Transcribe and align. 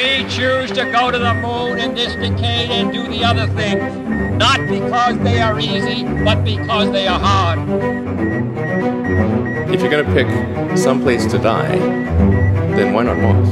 We 0.00 0.24
choose 0.30 0.72
to 0.72 0.90
go 0.90 1.10
to 1.10 1.18
the 1.18 1.34
moon 1.34 1.78
in 1.78 1.94
this 1.94 2.14
decade 2.14 2.70
and 2.70 2.90
do 2.90 3.06
the 3.06 3.22
other 3.22 3.46
things, 3.48 3.84
not 4.38 4.58
because 4.66 5.18
they 5.18 5.42
are 5.42 5.60
easy, 5.60 6.04
but 6.24 6.42
because 6.42 6.90
they 6.90 7.06
are 7.06 7.20
hard. 7.20 7.58
If 9.68 9.82
you're 9.82 9.90
going 9.90 10.06
to 10.06 10.12
pick 10.14 10.26
some 10.78 11.02
place 11.02 11.26
to 11.26 11.38
die, 11.38 11.76
then 12.76 12.94
why 12.94 13.02
not 13.02 13.18
Mars? 13.18 13.48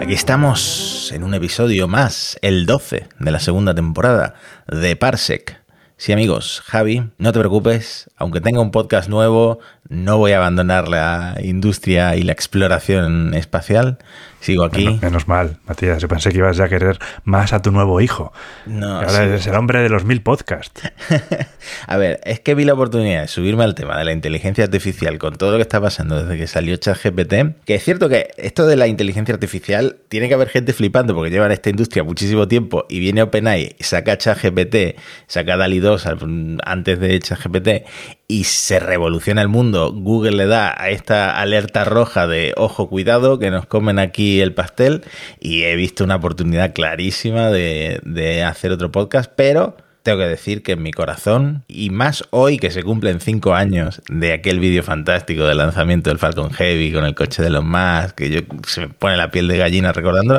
Aquí 0.00 0.14
estamos 0.14 1.10
en 1.12 1.24
un 1.24 1.34
episodio 1.34 1.88
más, 1.88 2.38
el 2.40 2.66
12 2.66 3.08
de 3.18 3.30
la 3.32 3.40
segunda 3.40 3.74
temporada 3.74 4.34
de 4.68 4.94
Parsec. 4.94 5.60
Sí 6.00 6.12
amigos, 6.12 6.62
Javi, 6.64 7.10
no 7.18 7.30
te 7.30 7.40
preocupes, 7.40 8.08
aunque 8.16 8.40
tenga 8.40 8.62
un 8.62 8.70
podcast 8.70 9.10
nuevo, 9.10 9.58
no 9.90 10.18
voy 10.18 10.32
a 10.32 10.36
abandonar 10.36 10.86
la 10.86 11.36
industria 11.42 12.14
y 12.14 12.22
la 12.22 12.30
exploración 12.32 13.34
espacial. 13.34 13.98
Sigo 14.38 14.64
aquí. 14.64 14.98
Menos, 15.02 15.26
mal, 15.26 15.58
Matías. 15.66 16.00
Yo 16.00 16.06
pensé 16.06 16.30
que 16.30 16.38
ibas 16.38 16.56
ya 16.56 16.64
a 16.64 16.68
querer 16.68 16.98
más 17.24 17.52
a 17.52 17.60
tu 17.60 17.72
nuevo 17.72 18.00
hijo. 18.00 18.32
No, 18.66 19.00
ahora 19.00 19.24
eres 19.24 19.46
el 19.48 19.54
hombre 19.56 19.82
de 19.82 19.88
los 19.88 20.04
mil 20.04 20.22
podcasts. 20.22 20.80
a 21.88 21.96
ver, 21.96 22.20
es 22.24 22.38
que 22.38 22.54
vi 22.54 22.64
la 22.64 22.74
oportunidad 22.74 23.22
de 23.22 23.28
subirme 23.28 23.64
al 23.64 23.74
tema 23.74 23.98
de 23.98 24.04
la 24.04 24.12
inteligencia 24.12 24.64
artificial 24.64 25.18
con 25.18 25.34
todo 25.34 25.50
lo 25.50 25.56
que 25.56 25.62
está 25.62 25.80
pasando 25.80 26.22
desde 26.22 26.38
que 26.38 26.46
salió 26.46 26.76
ChatGPT. 26.76 27.64
Que 27.66 27.74
es 27.74 27.84
cierto 27.84 28.08
que 28.08 28.28
esto 28.38 28.66
de 28.66 28.76
la 28.76 28.86
inteligencia 28.86 29.34
artificial 29.34 29.96
tiene 30.08 30.28
que 30.28 30.34
haber 30.34 30.48
gente 30.48 30.72
flipando 30.72 31.14
porque 31.14 31.30
lleva 31.30 31.46
en 31.46 31.52
esta 31.52 31.68
industria 31.68 32.04
muchísimo 32.04 32.46
tiempo 32.46 32.86
y 32.88 33.00
viene 33.00 33.22
OpenAI, 33.22 33.74
saca 33.80 34.16
ChatGPT, 34.16 34.98
saca 35.26 35.56
DALI 35.56 35.80
2 35.80 36.08
antes 36.64 37.00
de 37.00 37.18
ChatGPT 37.18 37.68
y 38.30 38.44
se 38.44 38.78
revoluciona 38.78 39.42
el 39.42 39.48
mundo. 39.48 39.92
Google 39.92 40.36
le 40.36 40.46
da 40.46 40.72
a 40.80 40.90
esta 40.90 41.40
alerta 41.40 41.82
roja 41.82 42.28
de 42.28 42.54
ojo, 42.56 42.88
cuidado, 42.88 43.40
que 43.40 43.50
nos 43.50 43.66
comen 43.66 43.98
aquí 43.98 44.40
el 44.40 44.54
pastel. 44.54 45.02
Y 45.40 45.64
he 45.64 45.74
visto 45.74 46.04
una 46.04 46.14
oportunidad 46.14 46.72
clarísima 46.72 47.50
de, 47.50 48.44
hacer 48.46 48.70
otro 48.70 48.92
podcast, 48.92 49.32
pero 49.34 49.76
tengo 50.04 50.18
que 50.18 50.28
decir 50.28 50.62
que 50.62 50.72
en 50.72 50.82
mi 50.82 50.92
corazón, 50.92 51.64
y 51.66 51.90
más 51.90 52.24
hoy 52.30 52.58
que 52.58 52.70
se 52.70 52.84
cumplen 52.84 53.20
cinco 53.20 53.54
años 53.54 54.00
de 54.08 54.32
aquel 54.32 54.60
vídeo 54.60 54.84
fantástico 54.84 55.44
del 55.44 55.58
lanzamiento 55.58 56.10
del 56.10 56.20
Falcon 56.20 56.52
Heavy 56.52 56.92
con 56.92 57.04
el 57.04 57.16
coche 57.16 57.42
de 57.42 57.50
los 57.50 57.64
más, 57.64 58.12
que 58.12 58.30
yo 58.30 58.40
se 58.64 58.82
me 58.82 58.88
pone 58.90 59.16
la 59.16 59.32
piel 59.32 59.48
de 59.48 59.58
gallina 59.58 59.92
recordándolo, 59.92 60.38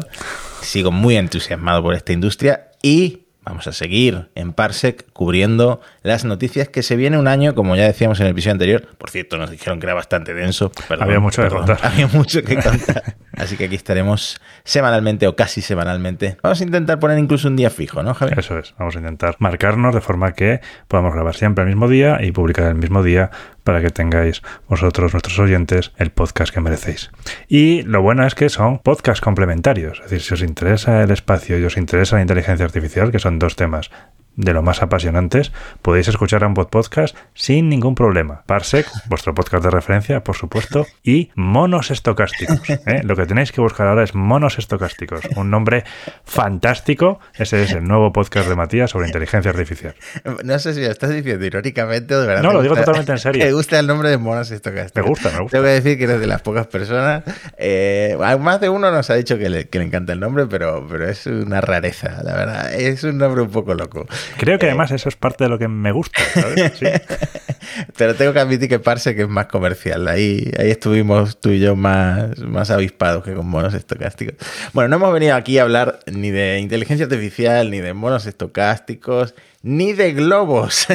sigo 0.62 0.94
muy 0.94 1.18
entusiasmado 1.18 1.84
por 1.84 1.94
esta 1.94 2.14
industria 2.14 2.70
y 2.82 3.20
Vamos 3.44 3.66
a 3.66 3.74
seguir 3.74 4.30
en 4.36 4.54
Parsec 4.54 5.12
cubriendo 5.14 5.82
las 6.04 6.26
noticias 6.26 6.70
que 6.70 6.84
se 6.84 6.96
viene 6.96 7.18
un 7.18 7.28
año, 7.28 7.56
como 7.56 7.76
ya 7.76 7.86
decíamos 7.86 8.20
en 8.20 8.28
el 8.28 8.34
episodio 8.34 8.52
anterior. 8.52 8.88
Por 9.00 9.10
cierto, 9.10 9.38
nos 9.38 9.50
dijeron 9.50 9.80
que 9.80 9.88
era 9.88 9.96
bastante 9.96 10.36
denso. 10.36 10.72
había 11.00 11.20
mucho 11.20 11.42
que 11.42 11.50
contar. 11.50 11.80
Había 11.82 12.08
mucho 12.08 12.44
que 12.44 12.56
contar. 12.56 13.16
Así 13.38 13.58
que 13.58 13.66
aquí 13.66 13.76
estaremos 13.76 14.40
semanalmente 14.64 15.28
o 15.28 15.36
casi 15.36 15.62
semanalmente. 15.62 16.38
Vamos 16.44 16.62
a 16.62 16.64
intentar 16.64 17.00
poner 17.00 17.18
incluso 17.18 17.48
un 17.48 17.56
día 17.56 17.72
fijo, 17.72 18.04
¿no, 18.04 18.14
Javier? 18.14 18.38
Eso 18.38 18.60
es. 18.60 18.76
Vamos 18.78 18.96
a 18.96 19.00
intentar 19.00 19.36
marcarnos 19.40 19.96
de 19.96 20.02
forma 20.02 20.34
que 20.34 20.62
podamos 20.88 21.14
grabar 21.14 21.36
siempre 21.36 21.64
el 21.64 21.70
mismo 21.70 21.88
día 21.88 22.20
y 22.22 22.32
publicar 22.32 22.68
el 22.68 22.76
mismo 22.76 23.02
día 23.02 23.32
para 23.64 23.82
que 23.82 23.90
tengáis 23.90 24.42
vosotros, 24.68 25.14
nuestros 25.14 25.38
oyentes, 25.40 25.92
el 25.98 26.12
podcast 26.12 26.54
que 26.54 26.62
merecéis. 26.62 27.12
Y 27.48 27.84
lo 27.84 28.02
bueno 28.02 28.26
es 28.26 28.36
que 28.36 28.50
son 28.50 28.80
podcasts 28.80 29.22
complementarios. 29.22 30.00
Es 30.00 30.10
decir, 30.10 30.22
si 30.22 30.34
os 30.34 30.42
interesa 30.42 31.04
el 31.04 31.12
espacio 31.12 31.60
y 31.60 31.64
os 31.64 31.78
interesa 31.78 32.16
la 32.16 32.24
inteligencia 32.24 32.66
artificial, 32.66 33.12
que 33.12 33.20
son 33.20 33.40
dos 33.40 33.56
temas 33.56 33.92
de 34.36 34.54
lo 34.54 34.62
más 34.62 34.82
apasionantes, 34.82 35.52
podéis 35.82 36.08
escuchar 36.08 36.44
ambos 36.44 36.68
podcasts 36.68 37.18
sin 37.34 37.70
ningún 37.70 37.96
problema. 37.96 38.44
Parsec, 38.46 38.88
vuestro 39.08 39.34
podcast 39.34 39.64
de 39.64 39.72
referencia, 39.72 40.24
por 40.24 40.36
supuesto, 40.36 40.88
y 41.04 41.32
monos 41.36 41.92
estocásticos. 41.92 42.62
¿eh? 42.70 43.02
Lo 43.04 43.16
que 43.16 43.26
tenéis 43.26 43.52
que 43.52 43.62
buscar 43.62 43.88
ahora 43.88 44.04
es 44.04 44.16
monos 44.16 44.58
estocásticos, 44.58 45.22
un 45.36 45.50
nombre 45.50 45.84
fantástico. 46.24 47.20
Ese 47.36 47.64
es 47.64 47.72
el 47.74 47.84
nuevo 47.84 48.12
podcast 48.14 48.48
de 48.48 48.56
Matías 48.56 48.92
sobre 48.92 49.08
inteligencia 49.08 49.52
artificial. 49.52 49.96
No 50.44 50.60
sé 50.60 50.74
si 50.74 50.82
lo 50.82 50.92
estás 50.92 51.10
diciendo 51.10 51.46
irónicamente 51.46 52.16
o 52.16 52.22
de 52.22 52.28
verdad. 52.28 52.44
No, 52.44 52.54
lo 52.54 52.62
digo 52.62 52.76
totalmente 52.76 53.12
en 53.12 53.20
serio. 53.20 53.46
Me 53.52 53.52
gusta 53.54 53.80
el 53.80 53.88
nombre 53.88 54.10
de 54.10 54.18
monos 54.18 54.50
estocásticos. 54.52 55.04
Me 55.04 55.10
gusta, 55.10 55.32
me 55.32 55.40
gusta. 55.40 55.58
Tengo 55.58 55.66
que 55.66 55.72
decir 55.72 55.98
que 55.98 56.04
eres 56.06 56.20
de 56.20 56.28
las 56.28 56.42
pocas 56.42 56.68
personas. 56.68 57.24
Eh, 57.58 58.18
más 58.40 58.62
de 58.62 58.70
uno 58.70 58.92
nos 58.92 59.10
ha 59.10 59.16
dicho 59.16 59.38
que 59.38 59.50
le, 59.50 59.68
que 59.68 59.80
le 59.80 59.86
encanta 59.86 60.14
el 60.14 60.20
nombre, 60.20 60.48
pero, 60.48 60.86
pero 60.90 61.08
es 61.08 61.26
una 61.28 61.62
rareza, 61.62 62.22
la 62.24 62.34
verdad. 62.34 62.74
Es 62.74 63.04
un 63.04 63.18
nombre 63.18 63.42
un 63.42 63.50
poco 63.50 63.74
loco. 63.74 64.06
Creo 64.38 64.60
que 64.60 64.66
eh, 64.66 64.70
además 64.70 64.92
eso 64.92 65.10
es 65.10 65.16
parte 65.16 65.44
de 65.44 65.50
lo 65.50 65.60
que 65.60 65.68
me 65.68 65.92
gusta, 65.92 66.22
¿sabes? 66.34 66.74
Pero 67.98 68.16
tengo 68.16 68.34
que 68.34 68.40
admitir 68.40 68.70
que 68.70 68.80
Parse 68.80 69.16
que 69.16 69.24
es 69.24 69.30
más 69.30 69.48
comercial. 69.48 70.08
Ahí, 70.08 70.52
ahí 70.58 70.72
estuvimos 70.72 71.40
tú 71.40 71.50
y 71.50 71.60
yo 71.60 71.76
más, 71.76 72.38
más 72.40 72.72
avispados 72.72 73.24
que 73.24 73.34
con 73.34 73.48
monos 73.48 73.74
estocásticos. 73.74 74.36
Bueno, 74.74 74.90
no 74.90 74.96
hemos 74.98 75.14
venido 75.14 75.36
aquí 75.36 75.58
a 75.58 75.64
hablar 75.64 76.00
ni 76.06 76.32
de 76.32 76.60
inteligencia 76.60 77.06
artificial, 77.06 77.70
ni 77.72 77.80
de 77.80 77.94
monos 77.94 78.26
estocásticos, 78.26 79.36
ni 79.62 79.94
de 79.94 80.14
globos. 80.14 80.88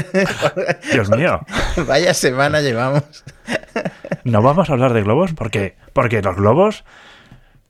Dios 0.93 1.11
mío. 1.11 1.41
Vaya 1.87 2.15
semana 2.15 2.61
llevamos. 2.61 3.25
No 4.25 4.43
vamos 4.43 4.69
a 4.69 4.73
hablar 4.73 4.93
de 4.93 5.03
globos 5.03 5.33
porque, 5.35 5.77
porque 5.93 6.23
los 6.23 6.37
globos 6.37 6.85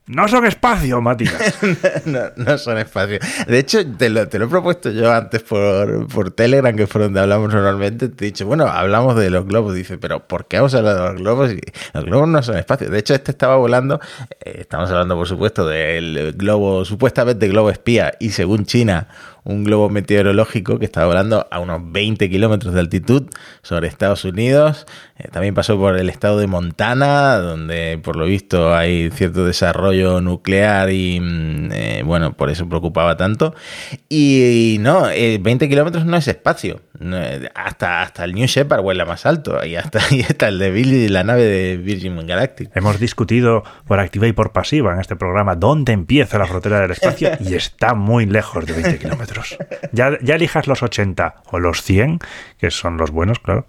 no 0.07 0.27
son 0.29 0.45
espacio, 0.45 1.01
Matías. 1.01 1.59
no, 2.05 2.57
son 2.57 2.77
espacio. 2.77 3.19
De 3.45 3.59
hecho, 3.59 3.85
te 3.85 4.09
lo, 4.09 4.21
he 4.21 4.27
propuesto 4.27 4.89
yo 4.89 5.11
antes 5.13 5.43
por, 5.43 6.07
por 6.07 6.31
Telegram, 6.31 6.73
que 6.75 6.83
es 6.83 6.89
por 6.89 7.01
donde 7.01 7.19
hablamos 7.19 7.53
normalmente. 7.53 8.07
Te 8.07 8.25
he 8.25 8.27
dicho, 8.27 8.45
bueno, 8.45 8.67
hablamos 8.67 9.17
de 9.17 9.29
los 9.29 9.45
globos. 9.45 9.75
Dice, 9.75 9.97
pero 9.97 10.25
¿por 10.25 10.47
qué 10.47 10.57
vamos 10.57 10.73
a 10.75 10.77
hablar 10.77 10.95
de 10.95 11.01
los 11.01 11.15
globos? 11.15 11.51
los 11.93 12.05
globos 12.05 12.29
no 12.29 12.41
son 12.41 12.57
espacio. 12.57 12.89
De 12.89 12.99
hecho, 12.99 13.13
este 13.13 13.31
estaba 13.31 13.57
volando. 13.57 13.99
Eh, 14.39 14.59
estamos 14.61 14.89
hablando, 14.89 15.15
por 15.15 15.27
supuesto, 15.27 15.67
del 15.67 16.33
globo, 16.37 16.85
supuestamente 16.85 17.49
globo 17.49 17.69
espía. 17.69 18.13
Y 18.19 18.29
según 18.29 18.65
China, 18.65 19.09
un 19.47 19.63
globo 19.63 19.89
meteorológico 19.89 20.77
que 20.77 20.85
estaba 20.85 21.07
volando 21.07 21.47
a 21.49 21.59
unos 21.59 21.81
20 21.91 22.29
kilómetros 22.29 22.73
de 22.73 22.81
altitud 22.81 23.29
sobre 23.61 23.87
Estados 23.87 24.25
Unidos. 24.25 24.85
Eh, 25.17 25.29
también 25.31 25.55
pasó 25.55 25.77
por 25.77 25.97
el 25.97 26.09
estado 26.09 26.37
de 26.37 26.47
Montana, 26.47 27.37
donde 27.37 27.97
por 28.03 28.17
lo 28.17 28.25
visto 28.25 28.75
hay 28.75 29.09
cierto 29.09 29.45
desarrollo 29.45 30.19
nuclear 30.19 30.91
y 30.91 31.19
mm, 31.21 31.71
eh, 31.71 32.03
bueno, 32.05 32.33
por 32.33 32.49
eso 32.49 32.67
preocupaba 32.67 33.15
tanto. 33.15 33.55
Y, 34.09 34.77
no, 34.81 35.03
20 35.03 35.47
eh, 35.65 35.69
kilómetros 35.69 36.05
no 36.05 36.17
es 36.17 36.27
espacio. 36.27 36.81
hasta, 37.55 38.01
hasta 38.01 38.25
el 38.25 38.33
New 38.33 38.47
Shepard 38.47 38.81
vuela 38.81 39.05
más 39.05 39.25
alto. 39.25 39.65
Y 39.65 39.77
hasta 39.77 39.99
ahí 40.11 40.25
está 40.27 40.49
el 40.49 40.59
de 40.59 40.71
Billy, 40.71 41.07
la 41.07 41.23
nave 41.23 41.43
de 41.43 41.77
Virgin 41.77 42.17
Galactic. 42.27 42.69
Hemos 42.75 42.99
discutido 42.99 43.63
por 43.85 44.01
activa 44.01 44.27
y 44.27 44.33
por 44.33 44.51
pasiva 44.51 44.93
en 44.93 44.99
este 44.99 45.15
programa 45.15 45.55
dónde 45.55 45.93
empieza 45.93 46.37
la 46.37 46.47
frontera 46.47 46.81
del 46.81 46.91
espacio 46.91 47.31
y 47.39 47.53
está 47.53 47.93
muy 47.93 48.25
lejos 48.25 48.65
de 48.65 48.73
20 48.73 48.99
kilómetros. 48.99 49.36
Ya, 49.91 50.17
ya 50.21 50.35
elijas 50.35 50.67
los 50.67 50.83
80 50.83 51.43
o 51.51 51.59
los 51.59 51.81
100, 51.83 52.19
que 52.57 52.71
son 52.71 52.97
los 52.97 53.11
buenos, 53.11 53.39
claro. 53.39 53.65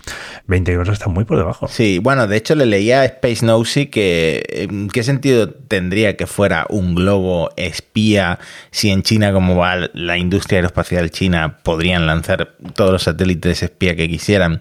20 0.46 0.72
euros 0.72 0.88
está 0.88 1.08
muy 1.08 1.24
por 1.24 1.38
debajo. 1.38 1.68
Sí, 1.68 1.98
bueno, 1.98 2.26
de 2.26 2.36
hecho 2.36 2.54
le 2.54 2.66
leía 2.66 3.00
a 3.00 3.04
Space 3.04 3.44
Nosy 3.44 3.86
que 3.86 4.42
en 4.48 4.88
qué 4.88 5.02
sentido 5.02 5.50
tendría 5.50 6.16
que 6.16 6.26
fuera 6.26 6.66
un 6.68 6.94
globo 6.94 7.50
espía 7.56 8.38
si 8.70 8.90
en 8.90 9.02
China, 9.02 9.32
como 9.32 9.56
va 9.56 9.76
la 9.92 10.18
industria 10.18 10.58
aeroespacial 10.58 11.10
china, 11.10 11.58
podrían 11.62 12.06
lanzar 12.06 12.54
todos 12.74 12.92
los 12.92 13.02
satélites 13.02 13.62
espía 13.62 13.96
que 13.96 14.08
quisieran. 14.08 14.60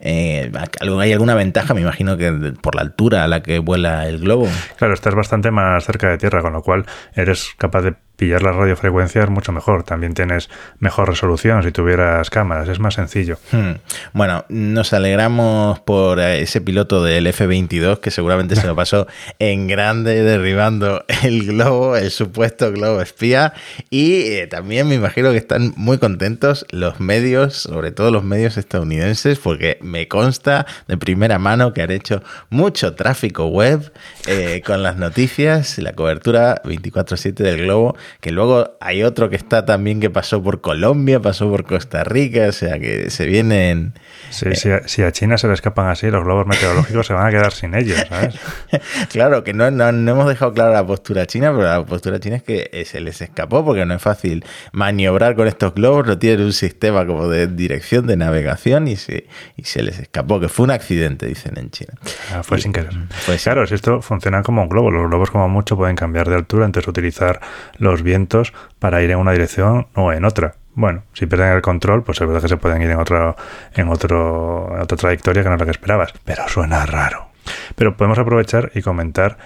Eh, 0.00 0.50
¿Hay 0.80 1.12
alguna 1.12 1.34
ventaja? 1.34 1.74
Me 1.74 1.80
imagino 1.80 2.16
que 2.16 2.32
por 2.60 2.74
la 2.74 2.82
altura 2.82 3.24
a 3.24 3.28
la 3.28 3.42
que 3.42 3.58
vuela 3.58 4.06
el 4.08 4.18
globo. 4.18 4.48
Claro, 4.76 4.94
estás 4.94 5.14
bastante 5.14 5.50
más 5.50 5.84
cerca 5.84 6.08
de 6.08 6.18
tierra, 6.18 6.42
con 6.42 6.52
lo 6.52 6.62
cual 6.62 6.86
eres 7.14 7.50
capaz 7.58 7.82
de 7.82 7.94
pillar 8.16 8.42
las 8.42 8.56
radiofrecuencias 8.56 9.30
mucho 9.30 9.52
mejor. 9.52 9.82
También 9.84 10.14
tienes 10.14 10.48
mejor 10.78 11.08
resolución 11.08 11.62
si 11.62 11.70
tuvieras 11.70 12.30
cámaras, 12.30 12.68
es 12.68 12.80
más 12.80 12.94
sencillo. 12.94 13.38
Hmm. 13.52 13.72
Bueno, 14.12 14.44
nos 14.48 14.92
alegramos 14.92 15.80
por 15.80 16.20
ese 16.20 16.60
piloto 16.60 17.02
del 17.02 17.26
F-22 17.26 18.00
que 18.00 18.10
seguramente 18.10 18.56
se 18.56 18.66
lo 18.66 18.74
pasó 18.76 19.06
en 19.38 19.68
grande 19.68 20.22
derribando 20.22 21.04
el 21.22 21.46
globo, 21.46 21.96
el 21.96 22.10
supuesto 22.10 22.72
globo 22.72 23.00
espía. 23.00 23.52
Y 23.90 24.22
eh, 24.22 24.46
también 24.46 24.88
me 24.88 24.94
imagino 24.94 25.30
que 25.30 25.38
están 25.38 25.72
muy 25.76 25.98
contentos 25.98 26.66
los 26.70 27.00
medios, 27.00 27.54
sobre 27.54 27.90
todo 27.90 28.10
los 28.10 28.24
medios 28.24 28.56
estadounidenses, 28.56 29.38
porque 29.38 29.78
me 29.82 30.08
consta 30.08 30.66
de 30.88 30.96
primera 30.96 31.38
mano 31.38 31.72
que 31.72 31.82
han 31.82 31.90
hecho 31.90 32.22
mucho 32.50 32.94
tráfico 32.94 33.46
web 33.46 33.92
eh, 34.26 34.62
con 34.64 34.82
las 34.82 34.96
noticias, 34.96 35.78
la 35.78 35.92
cobertura 35.92 36.62
24/7 36.64 37.34
del 37.34 37.58
globo 37.58 37.96
que 38.20 38.30
luego 38.30 38.76
hay 38.80 39.02
otro 39.02 39.30
que 39.30 39.36
está 39.36 39.64
también 39.64 40.00
que 40.00 40.10
pasó 40.10 40.42
por 40.42 40.60
Colombia, 40.60 41.20
pasó 41.20 41.48
por 41.48 41.64
Costa 41.64 42.04
Rica, 42.04 42.46
o 42.48 42.52
sea 42.52 42.78
que 42.78 43.10
se 43.10 43.26
vienen... 43.26 43.94
Sí, 44.30 44.54
si, 44.54 44.70
a, 44.70 44.86
si, 44.88 45.02
a, 45.02 45.12
China 45.12 45.38
se 45.38 45.46
le 45.46 45.54
escapan 45.54 45.88
así, 45.88 46.10
los 46.10 46.24
globos 46.24 46.46
meteorológicos 46.46 47.06
se 47.06 47.12
van 47.12 47.26
a 47.26 47.30
quedar 47.30 47.52
sin 47.52 47.74
ellos, 47.74 47.98
¿sabes? 48.08 48.34
claro, 49.10 49.44
que 49.44 49.52
no, 49.52 49.70
no, 49.70 49.92
no, 49.92 50.10
hemos 50.10 50.28
dejado 50.28 50.52
clara 50.52 50.70
la 50.72 50.86
postura 50.86 51.26
china, 51.26 51.52
pero 51.52 51.64
la 51.64 51.84
postura 51.84 52.18
china 52.20 52.36
es 52.36 52.42
que 52.42 52.84
se 52.86 53.00
les 53.00 53.20
escapó 53.20 53.64
porque 53.64 53.86
no 53.86 53.94
es 53.94 54.02
fácil 54.02 54.44
maniobrar 54.72 55.36
con 55.36 55.46
estos 55.46 55.74
globos, 55.74 56.06
no 56.06 56.18
tienen 56.18 56.44
un 56.44 56.52
sistema 56.52 57.06
como 57.06 57.28
de 57.28 57.46
dirección, 57.46 58.06
de 58.06 58.16
navegación 58.16 58.88
y 58.88 58.96
se, 58.96 59.26
y 59.56 59.64
se 59.64 59.82
les 59.82 59.98
escapó, 59.98 60.40
que 60.40 60.48
fue 60.48 60.64
un 60.64 60.70
accidente, 60.70 61.26
dicen 61.26 61.54
en 61.56 61.70
China. 61.70 61.94
Ah, 62.32 62.42
fue 62.42 62.58
y, 62.58 62.62
sin 62.62 62.72
querer. 62.72 62.92
Pues 63.24 63.42
claro, 63.42 63.66
si 63.66 63.74
esto 63.74 64.02
funciona 64.02 64.42
como 64.42 64.62
un 64.62 64.68
globo, 64.68 64.90
los 64.90 65.08
globos 65.08 65.30
como 65.30 65.48
mucho 65.48 65.76
pueden 65.76 65.96
cambiar 65.96 66.28
de 66.28 66.34
altura, 66.34 66.66
entonces 66.66 66.88
utilizar 66.88 67.40
los 67.78 67.95
vientos 68.02 68.52
para 68.78 69.02
ir 69.02 69.10
en 69.10 69.18
una 69.18 69.32
dirección 69.32 69.88
o 69.94 70.12
en 70.12 70.24
otra. 70.24 70.54
Bueno, 70.74 71.04
si 71.14 71.26
pierden 71.26 71.52
el 71.52 71.62
control, 71.62 72.02
pues 72.02 72.20
es 72.20 72.26
verdad 72.26 72.42
que 72.42 72.48
se 72.48 72.56
pueden 72.58 72.82
ir 72.82 72.90
en 72.90 72.98
otro, 72.98 73.34
en 73.74 73.88
otro, 73.88 74.72
en 74.74 74.82
otra 74.82 74.96
trayectoria 74.96 75.42
que 75.42 75.48
no 75.48 75.54
es 75.54 75.60
la 75.60 75.64
que 75.64 75.72
esperabas. 75.72 76.12
Pero 76.24 76.46
suena 76.48 76.84
raro. 76.84 77.28
Pero 77.74 77.96
podemos 77.96 78.18
aprovechar 78.18 78.70
y 78.74 78.82
comentar 78.82 79.38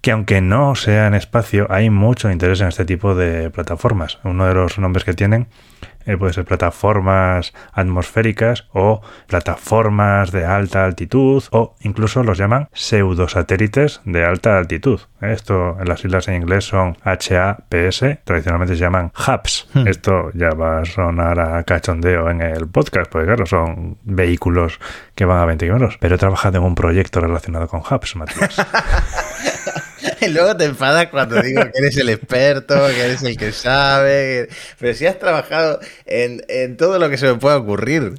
que 0.00 0.10
aunque 0.10 0.40
no 0.40 0.74
sea 0.74 1.06
en 1.06 1.14
espacio, 1.14 1.68
hay 1.70 1.88
mucho 1.88 2.28
interés 2.30 2.60
en 2.60 2.68
este 2.68 2.84
tipo 2.84 3.14
de 3.14 3.50
plataformas. 3.50 4.18
Uno 4.24 4.46
de 4.46 4.54
los 4.54 4.78
nombres 4.78 5.04
que 5.04 5.14
tienen 5.14 5.46
eh, 6.06 6.16
puede 6.16 6.32
ser 6.32 6.44
plataformas 6.44 7.52
atmosféricas 7.72 8.68
o 8.72 9.00
plataformas 9.26 10.32
de 10.32 10.44
alta 10.44 10.84
altitud 10.84 11.42
o 11.50 11.76
incluso 11.80 12.22
los 12.22 12.38
llaman 12.38 12.68
pseudosatélites 12.72 14.00
de 14.04 14.24
alta 14.24 14.58
altitud. 14.58 15.00
Esto 15.20 15.76
en 15.80 15.88
las 15.88 16.00
siglas 16.00 16.28
en 16.28 16.34
inglés 16.34 16.64
son 16.64 16.96
HAPS, 17.04 18.04
tradicionalmente 18.24 18.74
se 18.74 18.80
llaman 18.80 19.12
HAPS. 19.14 19.68
Hmm. 19.74 19.86
Esto 19.86 20.30
ya 20.34 20.50
va 20.50 20.80
a 20.80 20.84
sonar 20.84 21.38
a 21.38 21.62
cachondeo 21.64 22.28
en 22.30 22.40
el 22.40 22.68
podcast, 22.68 23.10
porque 23.10 23.26
claro, 23.26 23.46
son 23.46 23.98
vehículos 24.02 24.80
que 25.14 25.24
van 25.24 25.38
a 25.38 25.46
20 25.46 25.64
kilómetros. 25.64 25.98
Pero 26.00 26.16
he 26.16 26.18
trabajado 26.18 26.58
en 26.58 26.64
un 26.64 26.74
proyecto 26.74 27.20
relacionado 27.20 27.68
con 27.68 27.82
HAPS, 27.88 28.16
Matías. 28.16 28.56
Y 30.20 30.28
luego 30.28 30.56
te 30.56 30.64
enfadas 30.64 31.08
cuando 31.08 31.40
digo 31.42 31.62
que 31.62 31.78
eres 31.78 31.96
el 31.96 32.08
experto, 32.08 32.74
que 32.88 33.04
eres 33.04 33.22
el 33.22 33.36
que 33.36 33.52
sabe. 33.52 34.48
Pero 34.78 34.94
si 34.94 35.06
has 35.06 35.18
trabajado 35.18 35.80
en, 36.06 36.42
en 36.48 36.76
todo 36.76 36.98
lo 36.98 37.10
que 37.10 37.18
se 37.18 37.26
me 37.26 37.34
pueda 37.34 37.56
ocurrir. 37.56 38.14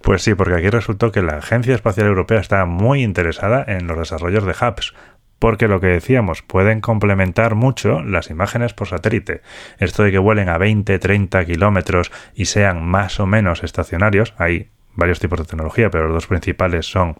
Pues 0.00 0.22
sí, 0.22 0.34
porque 0.34 0.54
aquí 0.54 0.70
resultó 0.70 1.12
que 1.12 1.22
la 1.22 1.38
Agencia 1.38 1.74
Espacial 1.74 2.06
Europea 2.06 2.40
está 2.40 2.64
muy 2.64 3.02
interesada 3.02 3.64
en 3.66 3.86
los 3.86 3.98
desarrollos 3.98 4.44
de 4.44 4.52
hubs, 4.52 4.94
porque 5.38 5.68
lo 5.68 5.80
que 5.80 5.88
decíamos, 5.88 6.42
pueden 6.42 6.80
complementar 6.80 7.54
mucho 7.54 8.00
las 8.02 8.30
imágenes 8.30 8.74
por 8.74 8.88
satélite. 8.88 9.42
Esto 9.78 10.04
de 10.04 10.10
que 10.10 10.18
vuelen 10.18 10.48
a 10.48 10.58
20, 10.58 10.98
30 10.98 11.44
kilómetros 11.44 12.12
y 12.34 12.46
sean 12.46 12.84
más 12.84 13.20
o 13.20 13.26
menos 13.26 13.62
estacionarios, 13.62 14.34
hay 14.38 14.70
varios 14.94 15.20
tipos 15.20 15.38
de 15.38 15.46
tecnología, 15.46 15.90
pero 15.90 16.04
los 16.04 16.14
dos 16.14 16.26
principales 16.26 16.86
son 16.86 17.16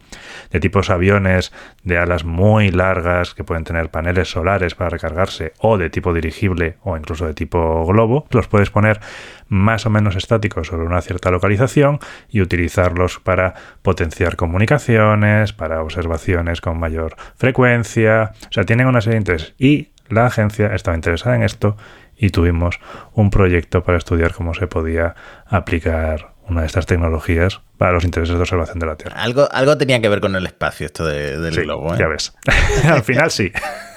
de 0.51 0.61
tipos 0.61 0.91
aviones 0.91 1.53
de 1.85 1.99
alas 1.99 2.25
muy 2.25 2.71
largas 2.71 3.35
que 3.35 3.45
pueden 3.45 3.65
tener 3.65 3.91
paneles 3.91 4.31
solares 4.31 4.75
para 4.75 4.91
recargarse 4.91 5.53
o 5.59 5.79
de 5.79 5.91
tipo 5.91 6.13
dirigible 6.13 6.77
o 6.83 6.97
incluso 6.97 7.27
de 7.27 7.35
tipo 7.35 7.85
globo. 7.87 8.27
Los 8.31 8.49
puedes 8.49 8.71
poner 8.71 9.01
más 9.49 9.87
o 9.87 9.91
menos 9.91 10.17
estáticos 10.17 10.69
sobre 10.69 10.87
una 10.87 11.01
cierta 11.03 11.31
localización 11.31 11.99
y 12.29 12.41
utilizarlos 12.41 13.21
para 13.21 13.55
potenciar 13.83 14.37
comunicaciones, 14.37 15.53
para 15.53 15.83
observaciones 15.83 16.61
con 16.61 16.79
mayor 16.79 17.17
frecuencia. 17.37 18.33
O 18.49 18.53
sea, 18.53 18.65
tienen 18.65 18.87
una 18.87 19.01
serie 19.01 19.17
de 19.17 19.21
intereses 19.21 19.55
y 19.59 19.91
la 20.09 20.27
agencia 20.27 20.75
estaba 20.75 20.95
interesada 20.95 21.37
en 21.37 21.43
esto 21.43 21.77
y 22.17 22.31
tuvimos 22.31 22.79
un 23.15 23.31
proyecto 23.31 23.83
para 23.83 23.99
estudiar 23.99 24.33
cómo 24.33 24.55
se 24.55 24.67
podía 24.67 25.15
aplicar 25.47 26.32
una 26.49 26.63
de 26.63 26.67
estas 26.67 26.87
tecnologías 26.87 27.61
para 27.79 27.93
los 27.93 28.05
intereses 28.05 28.35
de 28.35 28.41
observación 28.41 28.79
de 28.79 28.87
la 28.87 28.97
Tierra. 28.97 29.21
Algo, 29.21 29.49
algo 29.51 29.77
tenía 29.79 30.01
que 30.01 30.09
ver 30.09 30.21
con 30.21 30.37
el 30.37 30.47
espacio 30.47 30.87
esto 30.87 31.07
de, 31.07 31.39
del 31.39 31.55
sí, 31.55 31.61
globo. 31.63 31.95
¿eh? 31.95 31.99
Ya 31.99 32.09
ves. 32.09 32.33
Al 32.85 33.03
final 33.03 33.31
sí. 33.31 33.53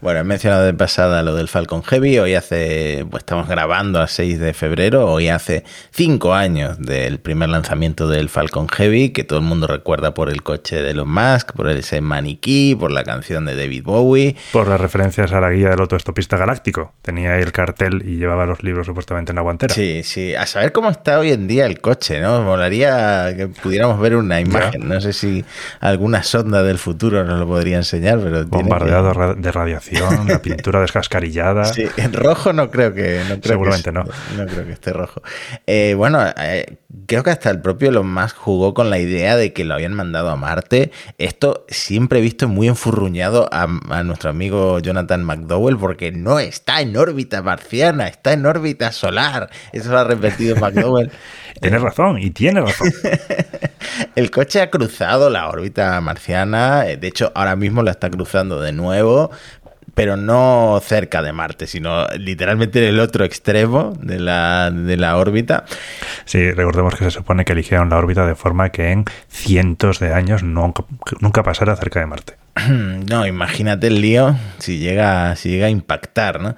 bueno, 0.00 0.20
he 0.20 0.24
mencionado 0.24 0.64
de 0.64 0.74
pasada 0.74 1.22
lo 1.22 1.34
del 1.34 1.48
Falcon 1.48 1.82
Heavy. 1.82 2.18
Hoy 2.18 2.34
hace, 2.34 3.06
pues 3.10 3.22
estamos 3.22 3.48
grabando 3.48 4.00
a 4.00 4.06
6 4.06 4.38
de 4.38 4.54
febrero. 4.54 5.10
Hoy 5.10 5.28
hace 5.28 5.64
5 5.92 6.34
años 6.34 6.78
del 6.78 7.18
primer 7.18 7.48
lanzamiento 7.48 8.08
del 8.08 8.28
Falcon 8.28 8.68
Heavy, 8.68 9.10
que 9.10 9.24
todo 9.24 9.38
el 9.38 9.44
mundo 9.44 9.66
recuerda 9.66 10.14
por 10.14 10.30
el 10.30 10.42
coche 10.42 10.82
de 10.82 10.90
Elon 10.90 11.12
Musk, 11.12 11.52
por 11.52 11.68
ese 11.68 12.00
maniquí, 12.00 12.76
por 12.78 12.90
la 12.90 13.04
canción 13.04 13.44
de 13.44 13.56
David 13.56 13.84
Bowie. 13.84 14.36
Por 14.52 14.68
las 14.68 14.80
referencias 14.80 15.32
a 15.32 15.40
la 15.40 15.50
guía 15.50 15.70
del 15.70 15.80
autoestopista 15.80 16.36
galáctico. 16.36 16.94
Tenía 17.02 17.34
ahí 17.34 17.42
el 17.42 17.52
cartel 17.52 18.02
y 18.06 18.16
llevaba 18.16 18.46
los 18.46 18.62
libros 18.62 18.86
supuestamente 18.86 19.32
en 19.32 19.36
la 19.36 19.42
guantera. 19.42 19.74
Sí, 19.74 20.02
sí. 20.02 20.34
A 20.34 20.46
saber 20.46 20.72
cómo 20.72 20.90
está 20.90 21.18
hoy 21.18 21.32
en 21.32 21.46
día 21.46 21.66
el 21.66 21.80
coche, 21.80 22.20
¿no? 22.20 22.42
Molaría 22.42 23.34
que 23.36 23.48
pudiéramos 23.48 24.00
ver 24.00 24.16
una 24.16 24.40
imagen. 24.40 24.82
Ya. 24.82 24.88
No 24.88 25.00
sé 25.00 25.12
si 25.12 25.44
alguna 25.80 26.22
sonda 26.22 26.62
del 26.62 26.78
futuro 26.78 27.24
nos 27.24 27.38
lo 27.38 27.46
podría 27.46 27.76
enseñar, 27.76 28.20
pero. 28.20 28.46
De 28.92 29.52
radiación, 29.52 30.28
la 30.28 30.38
pintura 30.42 30.80
descascarillada. 30.80 31.64
Sí, 31.64 31.86
en 31.96 32.12
rojo 32.12 32.52
no 32.52 32.70
creo 32.70 32.92
que. 32.92 33.20
No 33.28 33.40
creo 33.40 33.54
Seguramente 33.54 33.90
que, 33.90 33.92
no. 33.92 34.04
No 34.36 34.46
creo 34.46 34.66
que 34.66 34.72
esté 34.72 34.92
rojo. 34.92 35.22
Eh, 35.66 35.94
bueno, 35.96 36.22
eh, 36.36 36.76
creo 37.06 37.22
que 37.22 37.30
hasta 37.30 37.50
el 37.50 37.60
propio 37.60 37.88
Elon 37.88 38.12
Musk 38.12 38.36
jugó 38.36 38.74
con 38.74 38.90
la 38.90 38.98
idea 38.98 39.36
de 39.36 39.52
que 39.52 39.64
lo 39.64 39.74
habían 39.74 39.94
mandado 39.94 40.28
a 40.30 40.36
Marte. 40.36 40.90
Esto 41.18 41.64
siempre 41.68 42.18
he 42.18 42.22
visto 42.22 42.48
muy 42.48 42.68
enfurruñado 42.68 43.48
a, 43.50 43.66
a 43.88 44.02
nuestro 44.02 44.30
amigo 44.30 44.78
Jonathan 44.80 45.24
McDowell 45.24 45.78
porque 45.78 46.12
no 46.12 46.38
está 46.38 46.80
en 46.80 46.96
órbita 46.96 47.42
marciana, 47.42 48.08
está 48.08 48.32
en 48.32 48.44
órbita 48.44 48.92
solar. 48.92 49.48
Eso 49.72 49.90
lo 49.90 49.98
ha 49.98 50.04
repetido 50.04 50.56
McDowell. 50.60 51.10
Tienes 51.60 51.82
razón, 51.82 52.18
y 52.18 52.30
tiene 52.30 52.60
razón. 52.60 52.90
el 54.16 54.30
coche 54.30 54.60
ha 54.60 54.70
cruzado 54.70 55.30
la 55.30 55.48
órbita 55.48 56.00
marciana, 56.00 56.82
de 56.82 57.06
hecho 57.06 57.32
ahora 57.34 57.56
mismo 57.56 57.82
la 57.82 57.90
está 57.92 58.10
cruzando 58.10 58.60
de 58.60 58.72
nuevo, 58.72 59.30
pero 59.94 60.16
no 60.16 60.80
cerca 60.82 61.22
de 61.22 61.32
Marte, 61.32 61.66
sino 61.66 62.06
literalmente 62.18 62.78
en 62.78 62.94
el 62.94 63.00
otro 63.00 63.24
extremo 63.24 63.92
de 64.00 64.18
la, 64.18 64.70
de 64.70 64.96
la 64.96 65.16
órbita. 65.16 65.64
Sí, 66.24 66.50
recordemos 66.52 66.94
que 66.94 67.04
se 67.04 67.10
supone 67.10 67.44
que 67.44 67.52
eligieron 67.52 67.90
la 67.90 67.98
órbita 67.98 68.26
de 68.26 68.34
forma 68.34 68.70
que 68.70 68.90
en 68.90 69.04
cientos 69.28 69.98
de 69.98 70.14
años 70.14 70.42
nunca, 70.42 70.84
nunca 71.20 71.42
pasara 71.42 71.76
cerca 71.76 72.00
de 72.00 72.06
Marte. 72.06 72.34
No, 73.08 73.26
imagínate 73.26 73.88
el 73.88 74.00
lío 74.00 74.36
si 74.58 74.78
llega, 74.78 75.36
si 75.36 75.50
llega 75.50 75.66
a 75.66 75.70
impactar, 75.70 76.40
¿no? 76.40 76.54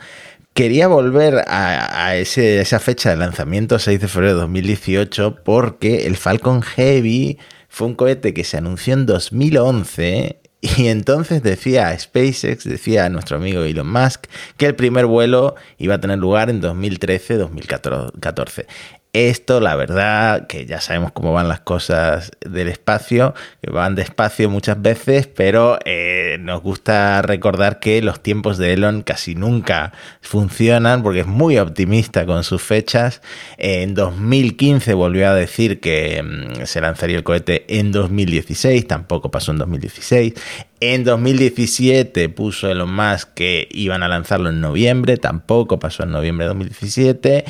Quería 0.55 0.87
volver 0.87 1.43
a, 1.49 2.15
esa 2.15 2.79
fecha 2.79 3.11
de 3.11 3.17
lanzamiento, 3.17 3.81
6 3.81 4.01
de 4.01 4.07
febrero 4.07 4.35
de 4.35 4.41
2018, 4.43 5.43
porque 5.45 6.07
el 6.07 6.17
Falcon 6.17 6.63
Heavy 6.63 7.41
fue 7.69 7.89
un 7.89 7.97
cohete 7.97 8.33
que 8.33 8.45
se 8.45 8.59
anunció 8.59 8.95
en 8.95 9.05
2011 9.05 10.39
y 10.61 10.87
entonces 10.87 11.43
decía 11.43 11.99
SpaceX, 11.99 12.63
decía 12.63 13.09
nuestro 13.09 13.37
amigo 13.37 13.65
Elon 13.65 13.91
Musk, 13.91 14.27
que 14.57 14.67
el 14.67 14.77
primer 14.77 15.07
vuelo 15.07 15.57
iba 15.77 15.97
a 15.97 16.01
tener 16.01 16.19
lugar 16.19 16.51
en 16.51 16.63
2013-2014. 16.63 18.67
Esto, 19.15 19.61
la 19.61 19.77
verdad, 19.77 20.49
que 20.49 20.67
ya 20.67 20.81
sabemos 20.81 21.13
cómo 21.13 21.33
van 21.33 21.47
las 21.47 21.61
cosas 21.61 22.33
del 22.45 22.67
espacio, 22.67 23.33
que 23.63 23.71
van 23.71 23.95
despacio 23.95 24.51
muchas 24.51 24.83
veces, 24.83 25.29
pero 25.29 25.79
eh, 25.85 26.37
nos 26.41 26.61
gusta 26.63 27.23
recordar 27.23 27.79
que 27.79 28.03
los 28.03 28.21
tiempos 28.25 28.59
de 28.59 28.73
Elon 28.73 29.03
casi 29.03 29.37
nunca 29.37 29.93
funcionan 30.21 31.05
porque 31.05 31.21
es 31.21 31.29
muy 31.29 31.59
optimista 31.59 32.27
con 32.27 32.43
sus 32.43 32.61
fechas. 32.61 33.23
En 33.57 33.95
2015 33.95 34.95
volvió 34.95 35.29
a 35.29 35.35
decir 35.35 35.79
que 35.79 36.21
mm, 36.21 36.65
se 36.65 36.81
lanzaría 36.81 37.17
el 37.17 37.23
cohete 37.23 37.65
en 37.69 37.93
2016, 37.93 38.85
tampoco 38.89 39.31
pasó 39.31 39.53
en 39.53 39.59
2016. 39.59 40.35
En 40.81 41.05
2017 41.05 42.31
puso 42.31 42.69
Elon 42.69 42.93
Musk 42.93 43.35
que 43.35 43.69
iban 43.71 44.03
a 44.03 44.09
lanzarlo 44.09 44.51
en 44.51 44.61
noviembre, 44.61 45.19
tampoco 45.19 45.79
pasó 45.79 46.03
en 46.03 46.11
noviembre 46.11 46.47
de 46.47 46.49
2017. 46.49 47.45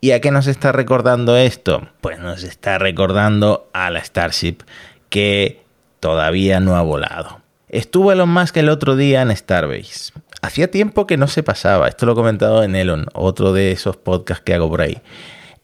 ¿Y 0.00 0.12
a 0.12 0.20
qué 0.20 0.30
nos 0.30 0.46
está 0.46 0.72
recordando 0.72 1.36
esto? 1.36 1.88
Pues 2.00 2.18
nos 2.18 2.42
está 2.44 2.78
recordando 2.78 3.68
a 3.72 3.90
la 3.90 4.04
Starship 4.04 4.58
que 5.08 5.64
todavía 6.00 6.60
no 6.60 6.76
ha 6.76 6.82
volado. 6.82 7.40
Estuvo 7.68 8.12
Elon 8.12 8.28
Musk 8.28 8.56
el 8.58 8.68
otro 8.68 8.94
día 8.94 9.22
en 9.22 9.34
Starbase. 9.34 10.12
Hacía 10.42 10.70
tiempo 10.70 11.06
que 11.06 11.16
no 11.16 11.26
se 11.26 11.42
pasaba. 11.42 11.88
Esto 11.88 12.06
lo 12.06 12.12
he 12.12 12.14
comentado 12.14 12.62
en 12.62 12.76
Elon, 12.76 13.06
otro 13.14 13.52
de 13.52 13.72
esos 13.72 13.96
podcasts 13.96 14.44
que 14.44 14.54
hago 14.54 14.68
por 14.68 14.82
ahí. 14.82 14.98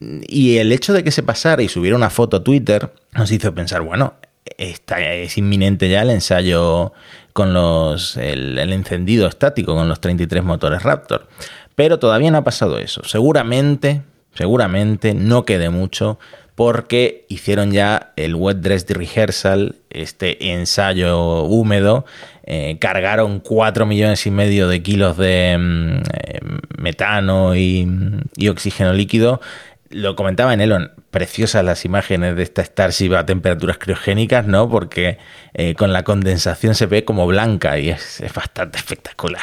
Y 0.01 0.57
el 0.57 0.73
hecho 0.73 0.93
de 0.93 1.05
que 1.05 1.12
se 1.12 1.23
pasara 1.23 1.62
y 1.62 1.69
subiera 1.69 1.95
una 1.95 2.11
foto 2.11 2.39
a 2.39 2.45
Twitter 2.45 2.93
nos 3.12 3.31
hizo 3.31 3.55
pensar, 3.55 3.83
bueno, 3.83 4.15
está, 4.59 5.01
es 5.01 5.39
inminente 5.39 5.89
ya 5.89 6.03
el 6.03 6.11
ensayo 6.11 6.93
con 7.33 7.55
los, 7.55 8.17
el, 8.17 8.59
el 8.59 8.73
encendido 8.73 9.29
estático 9.29 9.77
con 9.77 9.89
los 9.89 10.01
33 10.01 10.43
motores 10.43 10.83
Raptor. 10.83 11.29
Pero 11.77 11.99
todavía 11.99 12.31
no 12.31 12.39
ha 12.39 12.45
pasado 12.45 12.79
eso. 12.79 13.03
Seguramente 13.05 14.03
seguramente 14.35 15.15
no 15.15 15.45
quede 15.45 15.71
mucho 15.71 16.19
porque 16.55 17.25
hicieron 17.29 17.73
ya 17.73 18.12
el 18.17 18.35
wet 18.35 18.59
dress 18.59 18.87
rehearsal, 18.89 19.77
este 19.91 20.53
ensayo 20.53 21.45
húmedo 21.45 22.05
eh, 22.45 22.77
cargaron 22.79 23.41
4 23.41 23.87
millones 23.87 24.27
y 24.27 24.31
medio 24.31 24.69
de 24.69 24.83
kilos 24.83 25.17
de 25.17 25.57
mm, 25.59 25.97
eh, 26.12 26.41
metano 26.77 27.57
y, 27.57 27.89
y 28.37 28.49
oxígeno 28.49 28.93
líquido. 28.93 29.41
Lo 29.93 30.17
comentaba 30.17 30.53
en 30.55 30.61
Elon, 30.61 30.93
preciosas 31.11 31.65
las 31.65 31.85
imágenes 31.85 32.37
de 32.37 32.43
esta 32.43 32.65
Starship 32.65 33.15
a 33.15 33.27
temperaturas 33.27 33.79
criogénicas, 33.79 34.47
¿no? 34.47 34.69
Porque 34.69 35.19
eh, 35.55 35.75
con 35.75 35.93
la 35.93 36.03
condensación 36.03 36.75
se 36.75 36.87
ve 36.87 37.05
como 37.05 37.27
blanca 37.27 37.79
y 37.79 37.91
es, 37.91 38.21
es 38.21 38.33
bastante 38.33 38.79
espectacular. 38.79 39.43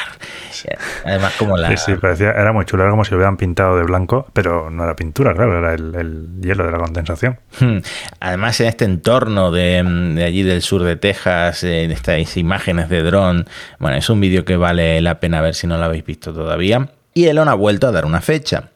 Además, 1.04 1.34
como 1.38 1.56
la. 1.56 1.68
Sí, 1.76 1.92
sí, 1.92 1.94
parecía, 1.94 2.32
era 2.32 2.52
muy 2.52 2.64
chulo, 2.64 2.82
era 2.82 2.90
como 2.90 3.04
si 3.04 3.12
lo 3.12 3.18
hubieran 3.18 3.36
pintado 3.36 3.76
de 3.76 3.84
blanco, 3.84 4.26
pero 4.32 4.70
no 4.70 4.84
era 4.84 4.96
pintura, 4.96 5.34
claro, 5.34 5.58
era 5.58 5.74
el, 5.74 5.94
el 5.94 6.28
hielo 6.40 6.64
de 6.64 6.72
la 6.72 6.78
condensación. 6.78 7.38
Hmm. 7.60 7.78
Además, 8.20 8.60
en 8.60 8.66
este 8.66 8.84
entorno 8.84 9.50
de, 9.50 9.82
de 10.14 10.24
allí 10.24 10.42
del 10.42 10.62
sur 10.62 10.82
de 10.82 10.96
Texas, 10.96 11.64
en 11.64 11.90
estas 11.90 12.36
imágenes 12.36 12.88
de 12.88 13.02
dron, 13.02 13.46
bueno, 13.78 13.96
es 13.96 14.10
un 14.10 14.20
vídeo 14.20 14.44
que 14.44 14.56
vale 14.56 15.00
la 15.00 15.20
pena 15.20 15.40
ver 15.40 15.54
si 15.54 15.66
no 15.66 15.78
lo 15.78 15.84
habéis 15.84 16.04
visto 16.04 16.32
todavía. 16.32 16.88
Y 17.14 17.26
Elon 17.26 17.48
ha 17.48 17.54
vuelto 17.54 17.88
a 17.88 17.92
dar 17.92 18.04
una 18.04 18.20
fecha. 18.20 18.70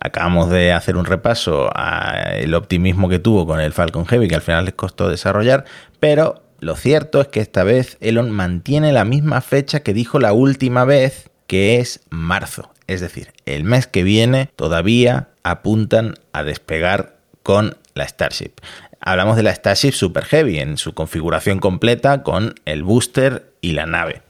Acabamos 0.00 0.50
de 0.50 0.72
hacer 0.72 0.96
un 0.96 1.04
repaso 1.04 1.70
al 1.74 2.54
optimismo 2.54 3.08
que 3.08 3.18
tuvo 3.18 3.46
con 3.46 3.60
el 3.60 3.72
Falcon 3.72 4.06
Heavy, 4.06 4.28
que 4.28 4.36
al 4.36 4.42
final 4.42 4.64
les 4.64 4.74
costó 4.74 5.08
desarrollar, 5.08 5.64
pero 6.00 6.42
lo 6.60 6.76
cierto 6.76 7.20
es 7.20 7.28
que 7.28 7.40
esta 7.40 7.62
vez 7.62 7.96
Elon 8.00 8.30
mantiene 8.30 8.92
la 8.92 9.04
misma 9.04 9.40
fecha 9.40 9.80
que 9.80 9.94
dijo 9.94 10.18
la 10.18 10.32
última 10.32 10.84
vez, 10.84 11.30
que 11.46 11.78
es 11.78 12.00
marzo. 12.10 12.70
Es 12.86 13.00
decir, 13.00 13.32
el 13.46 13.64
mes 13.64 13.86
que 13.86 14.02
viene 14.02 14.50
todavía 14.56 15.28
apuntan 15.42 16.14
a 16.32 16.42
despegar 16.42 17.16
con 17.42 17.76
la 17.94 18.08
Starship. 18.08 18.52
Hablamos 19.00 19.36
de 19.36 19.42
la 19.42 19.54
Starship 19.54 19.92
Super 19.92 20.24
Heavy 20.24 20.58
en 20.58 20.78
su 20.78 20.94
configuración 20.94 21.60
completa 21.60 22.22
con 22.22 22.54
el 22.64 22.82
booster 22.82 23.52
y 23.60 23.72
la 23.72 23.86
nave. 23.86 24.22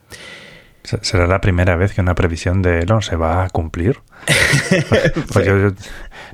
¿Será 1.02 1.26
la 1.26 1.40
primera 1.40 1.76
vez 1.76 1.92
que 1.92 2.00
una 2.00 2.14
previsión 2.14 2.62
de 2.62 2.80
Elon 2.80 3.02
se 3.02 3.16
va 3.16 3.45
a 3.45 3.50
cumplir? 3.50 4.00
pues 5.33 5.47
yo, 5.47 5.59
yo, 5.59 5.71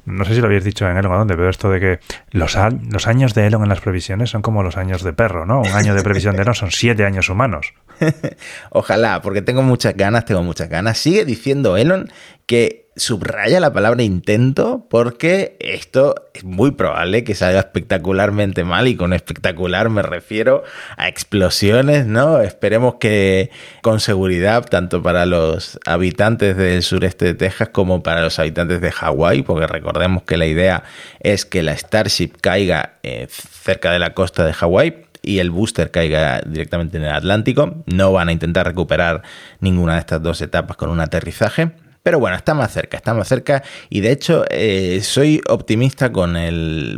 no 0.05 0.25
sé 0.25 0.35
si 0.35 0.41
lo 0.41 0.47
habéis 0.47 0.65
dicho 0.65 0.89
en 0.89 0.97
Elon 0.97 1.13
o 1.13 1.19
dónde, 1.19 1.35
pero 1.35 1.49
esto 1.49 1.71
de 1.71 1.81
que 1.81 2.01
los, 2.31 2.57
los 2.91 3.07
años 3.07 3.35
de 3.35 3.47
Elon 3.47 3.63
en 3.63 3.69
las 3.69 3.81
previsiones 3.81 4.31
son 4.31 4.43
como 4.43 4.63
los 4.63 4.77
años 4.77 5.03
de 5.03 5.13
perro, 5.13 5.47
¿no? 5.47 5.61
Un 5.61 5.73
año 5.73 5.95
de 5.95 6.03
previsión 6.03 6.37
de 6.37 6.43
Elon 6.43 6.55
son 6.55 6.71
siete 6.71 7.05
años 7.05 7.29
humanos. 7.29 7.75
Ojalá, 8.71 9.23
porque 9.23 9.43
tengo 9.43 9.63
muchas 9.63 9.97
ganas, 9.97 10.25
tengo 10.25 10.43
muchas 10.43 10.69
ganas. 10.69 10.99
Sigue 10.99 11.25
diciendo 11.25 11.77
Elon 11.77 12.11
que 12.47 12.84
subraya 12.97 13.59
la 13.61 13.73
palabra 13.73 14.03
intento 14.03 14.87
porque 14.89 15.57
esto 15.59 16.15
es 16.33 16.45
muy 16.45 16.73
probable 16.73 17.25
que 17.25 17.35
salga 17.35 17.59
espectacularmente 17.59 18.65
mal 18.65 18.87
y 18.87 18.97
con 18.97 19.13
espectacular 19.13 19.89
me 19.91 20.03
refiero 20.03 20.63
a 20.97 21.09
explosiones, 21.09 22.07
¿no? 22.07 22.41
Esperemos 22.41 22.97
que 23.01 23.51
con 23.83 24.01
seguridad 24.01 24.65
tanto 24.67 25.03
para 25.03 25.27
los 25.27 25.79
habitantes 25.87 26.57
del 26.57 26.83
sureste 26.83 27.25
de 27.25 27.35
Texas 27.35 27.71
como 27.71 28.03
para 28.03 28.23
los 28.23 28.39
habitantes 28.39 28.81
de 28.81 28.93
Hawái, 28.93 29.43
porque 29.43 29.67
recordemos 29.67 30.23
que 30.23 30.37
la 30.37 30.47
idea 30.47 30.85
es 31.21 31.45
que 31.45 31.63
la 31.63 31.77
Starship 31.77 32.33
caiga 32.41 32.95
eh, 33.03 33.27
cerca 33.29 33.93
de 33.93 33.99
la 33.99 34.15
costa 34.15 34.45
de 34.45 34.53
Hawái 34.53 35.05
y 35.23 35.39
el 35.39 35.51
booster 35.51 35.91
caiga 35.91 36.43
directamente 36.47 36.99
en 36.99 37.05
el 37.05 37.11
Atlántico. 37.11 37.83
No 37.87 38.13
van 38.13 38.29
a 38.29 38.33
intentar 38.33 38.67
recuperar 38.67 39.23
ninguna 39.61 39.95
de 39.95 40.01
estas 40.01 40.23
dos 40.23 40.41
etapas 40.43 40.77
con 40.77 40.91
un 40.91 41.01
aterrizaje. 41.01 41.73
Pero 42.05 42.21
bueno, 42.21 42.37
está 42.37 42.53
más 42.53 42.71
cerca, 42.71 42.99
está 42.99 43.15
más 43.15 43.27
cerca 43.27 43.63
y 43.89 44.01
de 44.01 44.13
hecho 44.13 44.45
eh, 44.51 45.01
soy 45.03 45.41
optimista 45.49 46.13
con 46.13 46.35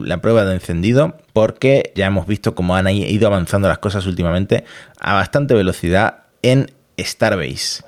la 0.09 0.21
prueba 0.21 0.45
de 0.45 0.55
encendido 0.55 1.17
porque 1.33 1.93
ya 1.95 2.07
hemos 2.07 2.27
visto 2.27 2.57
cómo 2.57 2.75
han 2.75 2.89
ido 2.89 3.29
avanzando 3.29 3.69
las 3.69 3.79
cosas 3.79 4.05
últimamente 4.07 4.65
a 4.99 5.15
bastante 5.15 5.55
velocidad 5.55 6.25
en 6.43 6.73
Starbase. 6.99 7.85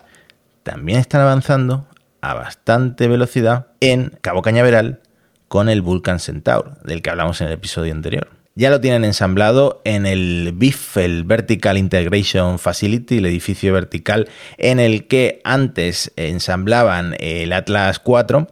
También 0.62 1.00
están 1.00 1.20
avanzando 1.20 1.88
a 2.20 2.34
bastante 2.34 3.08
velocidad 3.08 3.66
en 3.80 4.16
Cabo 4.20 4.40
Cañaveral 4.40 5.00
con 5.48 5.68
el 5.68 5.82
Vulcan 5.82 6.20
Centaur, 6.20 6.80
del 6.84 7.02
que 7.02 7.10
hablamos 7.10 7.40
en 7.40 7.48
el 7.48 7.54
episodio 7.54 7.92
anterior. 7.94 8.37
Ya 8.58 8.70
lo 8.70 8.80
tienen 8.80 9.04
ensamblado 9.04 9.80
en 9.84 10.04
el 10.04 10.50
BIF, 10.52 10.96
el 10.96 11.22
Vertical 11.22 11.78
Integration 11.78 12.58
Facility, 12.58 13.18
el 13.18 13.26
edificio 13.26 13.72
vertical 13.72 14.28
en 14.56 14.80
el 14.80 15.06
que 15.06 15.40
antes 15.44 16.10
ensamblaban 16.16 17.14
el 17.20 17.52
Atlas 17.52 18.00
4, 18.00 18.48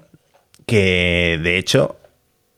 que 0.65 1.41
de 1.43 1.59
hecho 1.59 1.97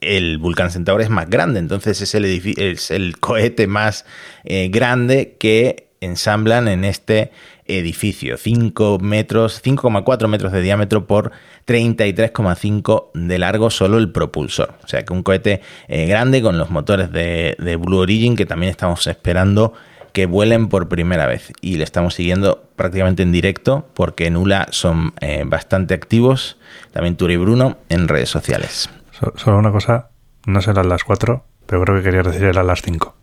el 0.02 0.36
Vulcan 0.36 0.70
Centaur 0.70 1.00
es 1.00 1.08
más 1.08 1.30
grande, 1.30 1.58
entonces 1.58 2.02
es 2.02 2.14
el, 2.14 2.26
el 2.26 3.18
cohete 3.18 3.66
más 3.66 4.04
eh, 4.44 4.68
grande 4.68 5.38
que 5.40 5.88
ensamblan 6.02 6.68
en 6.68 6.84
este 6.84 7.32
edificio. 7.68 8.36
5 8.36 8.98
metros, 9.00 9.62
5,4 9.62 10.26
metros 10.28 10.52
de 10.52 10.60
diámetro 10.60 11.06
por 11.06 11.32
33,5 11.66 13.10
de 13.14 13.38
largo 13.38 13.70
solo 13.70 13.98
el 13.98 14.10
propulsor. 14.10 14.74
O 14.82 14.88
sea 14.88 15.04
que 15.04 15.12
un 15.12 15.22
cohete 15.22 15.60
eh, 15.86 16.06
grande 16.06 16.42
con 16.42 16.58
los 16.58 16.70
motores 16.70 17.12
de, 17.12 17.56
de, 17.58 17.76
Blue 17.76 17.98
Origin 17.98 18.36
que 18.36 18.46
también 18.46 18.70
estamos 18.70 19.06
esperando 19.06 19.74
que 20.12 20.26
vuelen 20.26 20.68
por 20.68 20.88
primera 20.88 21.26
vez. 21.26 21.52
Y 21.60 21.76
le 21.76 21.84
estamos 21.84 22.14
siguiendo 22.14 22.64
prácticamente 22.76 23.22
en 23.22 23.32
directo 23.32 23.86
porque 23.94 24.26
en 24.26 24.36
ULA 24.36 24.68
son 24.70 25.12
eh, 25.20 25.44
bastante 25.46 25.94
activos, 25.94 26.56
también 26.92 27.16
Turi 27.16 27.34
y 27.34 27.36
Bruno, 27.36 27.76
en 27.88 28.08
redes 28.08 28.28
sociales. 28.28 28.90
Solo 29.36 29.58
una 29.58 29.72
cosa, 29.72 30.10
no 30.46 30.62
serán 30.62 30.88
las 30.88 31.04
4, 31.04 31.44
pero 31.66 31.84
creo 31.84 31.96
que 31.96 32.02
quería 32.02 32.22
decir 32.22 32.44
el 32.44 32.58
Atlas 32.58 32.82
5. 32.82 33.14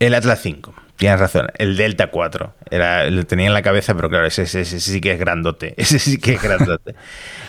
El 0.00 0.14
Atlas 0.14 0.40
5. 0.42 0.74
Tienes 0.96 1.20
razón, 1.20 1.48
el 1.58 1.76
Delta 1.76 2.10
4. 2.10 2.54
Era, 2.70 3.10
lo 3.10 3.24
tenía 3.26 3.46
en 3.46 3.52
la 3.52 3.62
cabeza, 3.62 3.94
pero 3.94 4.08
claro, 4.08 4.26
ese, 4.26 4.42
ese, 4.42 4.62
ese, 4.62 4.80
sí 4.80 5.00
que 5.00 5.12
es 5.12 5.18
grandote. 5.18 5.74
Ese 5.80 5.98
sí 5.98 6.18
que 6.18 6.34
es 6.34 6.42
grandote. 6.42 6.94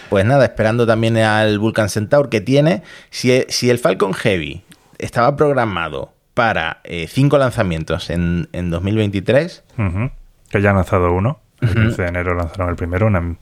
pues 0.09 0.25
nada, 0.25 0.45
esperando 0.45 0.85
también 0.85 1.17
al 1.17 1.57
Vulcan 1.57 1.89
Centaur 1.89 2.29
que 2.29 2.41
tiene. 2.41 2.83
Si, 3.09 3.45
si 3.47 3.69
el 3.69 3.79
Falcon 3.79 4.13
Heavy 4.13 4.63
estaba 4.97 5.35
programado 5.35 6.13
para 6.33 6.81
eh, 6.83 7.07
cinco 7.09 7.37
lanzamientos 7.37 8.09
en, 8.09 8.49
en 8.51 8.69
2023. 8.69 9.63
Uh 9.77 9.81
-huh. 9.81 10.11
Que 10.49 10.61
ya 10.61 10.71
han 10.71 10.75
lanzado 10.75 11.11
uno. 11.13 11.39
El 11.61 11.69
15 11.69 11.81
uh 11.81 11.89
-huh. 11.89 11.95
de 11.95 12.07
enero 12.07 12.35
lanzaron 12.35 12.69
el 12.69 12.75
primero, 12.75 13.07
una 13.07 13.37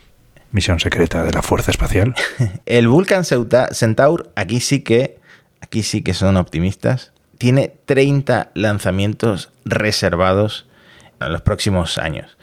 misión 0.52 0.80
secreta 0.80 1.24
de 1.24 1.32
la 1.32 1.42
Fuerza 1.42 1.72
Espacial. 1.72 2.14
el 2.66 2.88
Vulcan 2.88 3.24
Centaur, 3.26 4.32
aquí 4.36 4.60
sí 4.60 4.82
que. 4.82 5.18
Aquí 5.62 5.82
sí 5.82 6.04
que 6.04 6.14
son 6.14 6.38
optimistas 6.38 7.12
tiene 7.38 7.74
30 7.86 8.52
lanzamientos 8.54 9.52
reservados 9.66 10.66
en 11.20 11.32
los 11.32 11.42
próximos 11.42 11.98
años. 11.98 12.38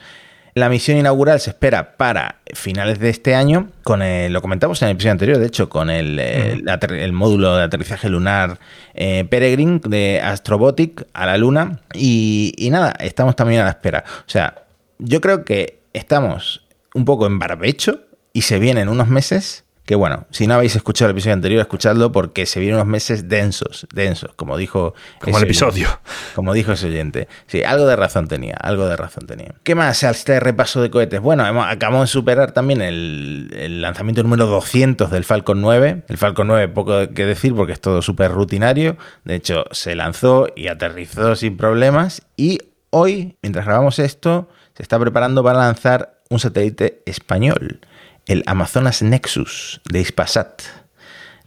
La 0.54 0.68
misión 0.68 0.98
inaugural 0.98 1.40
se 1.40 1.50
espera 1.50 1.96
para 1.96 2.40
finales 2.52 2.98
de 2.98 3.08
este 3.08 3.34
año, 3.34 3.70
con 3.84 4.02
el, 4.02 4.34
lo 4.34 4.42
comentamos 4.42 4.82
en 4.82 4.88
el 4.88 4.92
episodio 4.92 5.12
anterior, 5.12 5.38
de 5.38 5.46
hecho, 5.46 5.70
con 5.70 5.88
el, 5.88 6.18
el, 6.18 6.68
el 6.68 7.12
módulo 7.12 7.56
de 7.56 7.62
aterrizaje 7.62 8.10
lunar 8.10 8.58
eh, 8.92 9.24
Peregrine 9.30 9.80
de 9.82 10.20
Astrobotic 10.22 11.06
a 11.14 11.24
la 11.24 11.38
Luna. 11.38 11.80
Y, 11.94 12.52
y, 12.58 12.68
nada, 12.68 12.94
estamos 13.00 13.34
también 13.34 13.62
a 13.62 13.64
la 13.64 13.70
espera. 13.70 14.04
O 14.06 14.28
sea, 14.28 14.64
yo 14.98 15.22
creo 15.22 15.46
que 15.46 15.80
estamos 15.94 16.66
un 16.94 17.06
poco 17.06 17.26
en 17.26 17.38
barbecho 17.38 18.02
y 18.34 18.42
se 18.42 18.58
vienen 18.58 18.90
unos 18.90 19.08
meses 19.08 19.64
que 19.92 19.96
bueno, 19.96 20.24
si 20.30 20.46
no 20.46 20.54
habéis 20.54 20.74
escuchado 20.74 21.10
el 21.10 21.14
episodio 21.14 21.34
anterior, 21.34 21.60
escuchadlo 21.60 22.12
porque 22.12 22.46
se 22.46 22.60
vienen 22.60 22.76
unos 22.76 22.86
meses 22.86 23.28
densos, 23.28 23.86
densos, 23.92 24.30
como 24.36 24.56
dijo... 24.56 24.94
Como 25.20 25.36
el 25.36 25.44
episodio. 25.44 25.88
Oyente, 25.88 26.10
como 26.34 26.54
dijo 26.54 26.72
ese 26.72 26.86
oyente. 26.86 27.28
Sí, 27.46 27.62
algo 27.62 27.84
de 27.84 27.94
razón 27.94 28.26
tenía, 28.26 28.54
algo 28.54 28.86
de 28.86 28.96
razón 28.96 29.26
tenía. 29.26 29.54
¿Qué 29.62 29.74
más 29.74 30.02
este 30.02 30.40
repaso 30.40 30.80
de 30.80 30.88
cohetes? 30.88 31.20
Bueno, 31.20 31.46
hemos, 31.46 31.66
acabamos 31.66 32.04
de 32.04 32.06
superar 32.06 32.52
también 32.52 32.80
el, 32.80 33.54
el, 33.54 33.82
lanzamiento 33.82 34.22
número 34.22 34.46
200 34.46 35.10
del 35.10 35.24
Falcon 35.24 35.60
9. 35.60 36.04
El 36.08 36.16
Falcon 36.16 36.46
9, 36.46 36.68
poco 36.68 37.10
que 37.10 37.26
decir 37.26 37.54
porque 37.54 37.74
es 37.74 37.80
todo 37.82 38.00
súper 38.00 38.32
rutinario. 38.32 38.96
De 39.24 39.34
hecho, 39.34 39.66
se 39.72 39.94
lanzó 39.94 40.46
y 40.56 40.68
aterrizó 40.68 41.36
sin 41.36 41.58
problemas. 41.58 42.22
Y 42.38 42.60
hoy, 42.88 43.36
mientras 43.42 43.66
grabamos 43.66 43.98
esto, 43.98 44.48
se 44.74 44.84
está 44.84 44.98
preparando 44.98 45.44
para 45.44 45.58
lanzar 45.58 46.22
un 46.30 46.38
satélite 46.38 47.02
español 47.04 47.80
el 48.26 48.42
Amazonas 48.46 49.02
Nexus 49.02 49.80
de 49.90 50.00
Ispasat. 50.00 50.62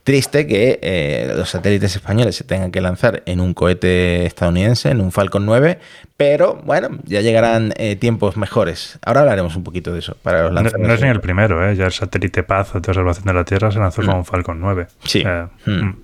Triste 0.03 0.45
que 0.45 0.79
eh, 0.83 1.33
los 1.35 1.49
satélites 1.49 1.95
españoles 1.95 2.35
se 2.35 2.43
tengan 2.43 2.69
que 2.69 2.79
lanzar 2.79 3.23
en 3.25 3.39
un 3.39 3.55
cohete 3.55 4.27
estadounidense, 4.27 4.91
en 4.91 5.01
un 5.01 5.11
Falcon 5.11 5.47
9, 5.47 5.79
pero 6.15 6.61
bueno, 6.63 6.89
ya 7.05 7.21
llegarán 7.21 7.73
eh, 7.77 7.95
tiempos 7.95 8.37
mejores. 8.37 8.99
Ahora 9.03 9.21
hablaremos 9.21 9.55
un 9.55 9.63
poquito 9.63 9.91
de 9.91 9.99
eso. 9.99 10.15
Para 10.21 10.43
los 10.43 10.53
lanzamientos. 10.53 10.81
No, 10.81 10.87
no 10.89 10.93
es 10.93 11.01
ni 11.01 11.07
el 11.07 11.21
primero, 11.21 11.67
¿eh? 11.67 11.75
ya 11.75 11.87
el 11.87 11.91
satélite 11.91 12.43
Paz 12.43 12.73
de 12.73 12.77
observación 12.77 13.25
de 13.25 13.33
la 13.33 13.43
Tierra 13.45 13.71
se 13.71 13.79
lanzó 13.79 14.03
mm. 14.03 14.05
con 14.05 14.15
un 14.17 14.25
Falcon 14.25 14.59
9. 14.59 14.87
Sí. 15.05 15.23
Eh, 15.25 15.47
mm. 15.65 15.71
Mm. 15.71 16.03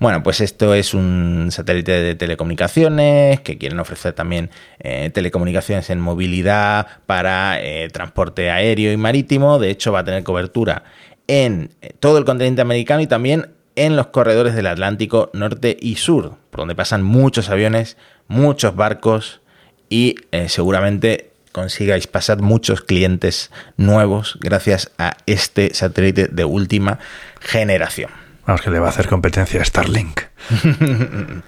Bueno, 0.00 0.22
pues 0.22 0.40
esto 0.40 0.72
es 0.72 0.94
un 0.94 1.48
satélite 1.50 1.92
de 1.92 2.14
telecomunicaciones 2.14 3.40
que 3.40 3.58
quieren 3.58 3.78
ofrecer 3.80 4.14
también 4.14 4.48
eh, 4.78 5.10
telecomunicaciones 5.12 5.90
en 5.90 6.00
movilidad 6.00 6.86
para 7.04 7.60
eh, 7.60 7.90
transporte 7.90 8.50
aéreo 8.50 8.92
y 8.92 8.96
marítimo. 8.96 9.58
De 9.58 9.68
hecho, 9.68 9.92
va 9.92 9.98
a 9.98 10.04
tener 10.04 10.24
cobertura 10.24 10.84
en 11.26 11.74
todo 12.00 12.16
el 12.16 12.24
continente 12.24 12.62
americano 12.62 13.02
y 13.02 13.08
también 13.08 13.50
en 13.76 13.94
los 13.94 14.06
corredores 14.06 14.54
del 14.54 14.68
Atlántico 14.68 15.28
norte 15.34 15.76
y 15.78 15.96
sur, 15.96 16.36
por 16.50 16.60
donde 16.60 16.74
pasan 16.74 17.02
muchos 17.02 17.50
aviones, 17.50 17.98
muchos 18.26 18.74
barcos 18.74 19.42
y 19.90 20.14
eh, 20.32 20.48
seguramente 20.48 21.32
consigáis 21.52 22.06
pasar 22.06 22.40
muchos 22.40 22.80
clientes 22.80 23.50
nuevos 23.76 24.38
gracias 24.40 24.92
a 24.96 25.18
este 25.26 25.74
satélite 25.74 26.28
de 26.28 26.46
última 26.46 27.00
generación. 27.40 28.29
Vamos, 28.50 28.62
que 28.62 28.70
le 28.70 28.80
va 28.80 28.86
a 28.86 28.90
hacer 28.90 29.06
competencia 29.06 29.62
a 29.62 29.64
Starlink. 29.64 30.22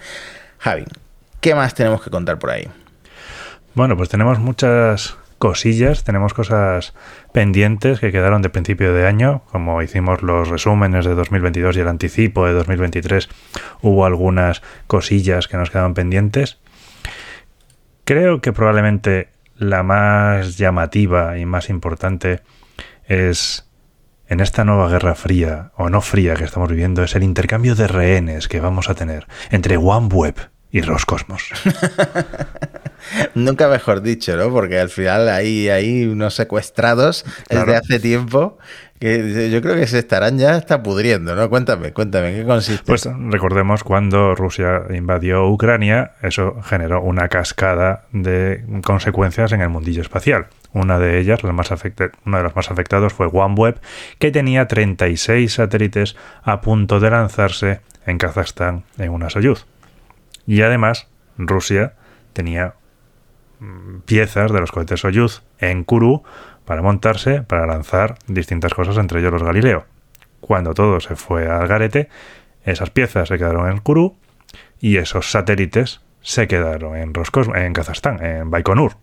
Javi, 0.60 0.84
¿qué 1.40 1.52
más 1.52 1.74
tenemos 1.74 2.00
que 2.00 2.10
contar 2.10 2.38
por 2.38 2.50
ahí? 2.50 2.68
Bueno, 3.74 3.96
pues 3.96 4.08
tenemos 4.08 4.38
muchas 4.38 5.16
cosillas, 5.38 6.04
tenemos 6.04 6.32
cosas 6.32 6.94
pendientes 7.32 7.98
que 7.98 8.12
quedaron 8.12 8.40
de 8.40 8.50
principio 8.50 8.94
de 8.94 9.04
año, 9.08 9.42
como 9.50 9.82
hicimos 9.82 10.22
los 10.22 10.48
resúmenes 10.48 11.04
de 11.04 11.16
2022 11.16 11.76
y 11.76 11.80
el 11.80 11.88
anticipo 11.88 12.46
de 12.46 12.52
2023, 12.52 13.28
hubo 13.80 14.06
algunas 14.06 14.62
cosillas 14.86 15.48
que 15.48 15.56
nos 15.56 15.70
quedaban 15.70 15.94
pendientes. 15.94 16.60
Creo 18.04 18.40
que 18.40 18.52
probablemente 18.52 19.30
la 19.56 19.82
más 19.82 20.56
llamativa 20.56 21.36
y 21.36 21.46
más 21.46 21.68
importante 21.68 22.42
es 23.08 23.68
en 24.32 24.40
esta 24.40 24.64
nueva 24.64 24.88
guerra 24.88 25.14
fría 25.14 25.72
o 25.76 25.90
no 25.90 26.00
fría 26.00 26.34
que 26.34 26.44
estamos 26.44 26.70
viviendo 26.70 27.02
es 27.02 27.14
el 27.14 27.22
intercambio 27.22 27.74
de 27.74 27.86
rehenes 27.86 28.48
que 28.48 28.60
vamos 28.60 28.88
a 28.88 28.94
tener 28.94 29.26
entre 29.50 29.76
OneWeb 29.76 30.34
y 30.70 30.80
Roscosmos. 30.80 31.50
Nunca 33.34 33.68
mejor 33.68 34.00
dicho, 34.00 34.34
¿no? 34.38 34.50
Porque 34.50 34.78
al 34.78 34.88
final 34.88 35.28
hay, 35.28 35.68
hay 35.68 36.06
unos 36.06 36.34
secuestrados 36.34 37.26
desde 37.50 37.76
hace 37.76 38.00
tiempo 38.00 38.56
que 39.02 39.50
yo 39.50 39.60
creo 39.60 39.74
que 39.74 39.88
se 39.88 39.98
estarán 39.98 40.38
ya 40.38 40.56
está 40.56 40.80
pudriendo, 40.80 41.34
¿no? 41.34 41.50
Cuéntame, 41.50 41.92
cuéntame, 41.92 42.36
¿qué 42.36 42.44
consiste? 42.44 42.84
Pues 42.86 43.08
recordemos 43.30 43.82
cuando 43.82 44.36
Rusia 44.36 44.84
invadió 44.90 45.48
Ucrania, 45.48 46.12
eso 46.22 46.62
generó 46.62 47.02
una 47.02 47.26
cascada 47.26 48.04
de 48.12 48.64
consecuencias 48.84 49.50
en 49.50 49.60
el 49.60 49.70
mundillo 49.70 50.02
espacial. 50.02 50.46
Una 50.72 51.00
de 51.00 51.18
ellas, 51.18 51.42
la 51.42 51.52
más 51.52 51.72
una 52.24 52.38
de 52.38 52.44
las 52.44 52.54
más 52.54 52.70
afectadas 52.70 53.12
fue 53.12 53.26
OneWeb, 53.26 53.80
que 54.20 54.30
tenía 54.30 54.68
36 54.68 55.52
satélites 55.52 56.14
a 56.44 56.60
punto 56.60 57.00
de 57.00 57.10
lanzarse 57.10 57.80
en 58.06 58.18
Kazajstán 58.18 58.84
en 58.98 59.10
una 59.10 59.30
Soyuz. 59.30 59.66
Y 60.46 60.62
además, 60.62 61.08
Rusia 61.38 61.94
tenía 62.34 62.74
mm, 63.58 64.02
piezas 64.04 64.52
de 64.52 64.60
los 64.60 64.70
cohetes 64.70 65.00
Soyuz 65.00 65.42
en 65.58 65.82
Kourou 65.82 66.22
para 66.64 66.82
montarse, 66.82 67.42
para 67.42 67.66
lanzar 67.66 68.16
distintas 68.26 68.74
cosas, 68.74 68.96
entre 68.98 69.20
ellos 69.20 69.32
los 69.32 69.42
Galileo. 69.42 69.84
Cuando 70.40 70.74
todo 70.74 71.00
se 71.00 71.16
fue 71.16 71.48
al 71.48 71.68
garete, 71.68 72.08
esas 72.64 72.90
piezas 72.90 73.28
se 73.28 73.38
quedaron 73.38 73.70
en 73.70 73.78
Kourou 73.78 74.16
y 74.80 74.96
esos 74.96 75.30
satélites 75.30 76.00
se 76.20 76.46
quedaron 76.46 76.96
en 76.96 77.14
Roscosmos, 77.14 77.56
en 77.56 77.72
Kazajstán, 77.72 78.24
en 78.24 78.50
Baikonur, 78.50 78.96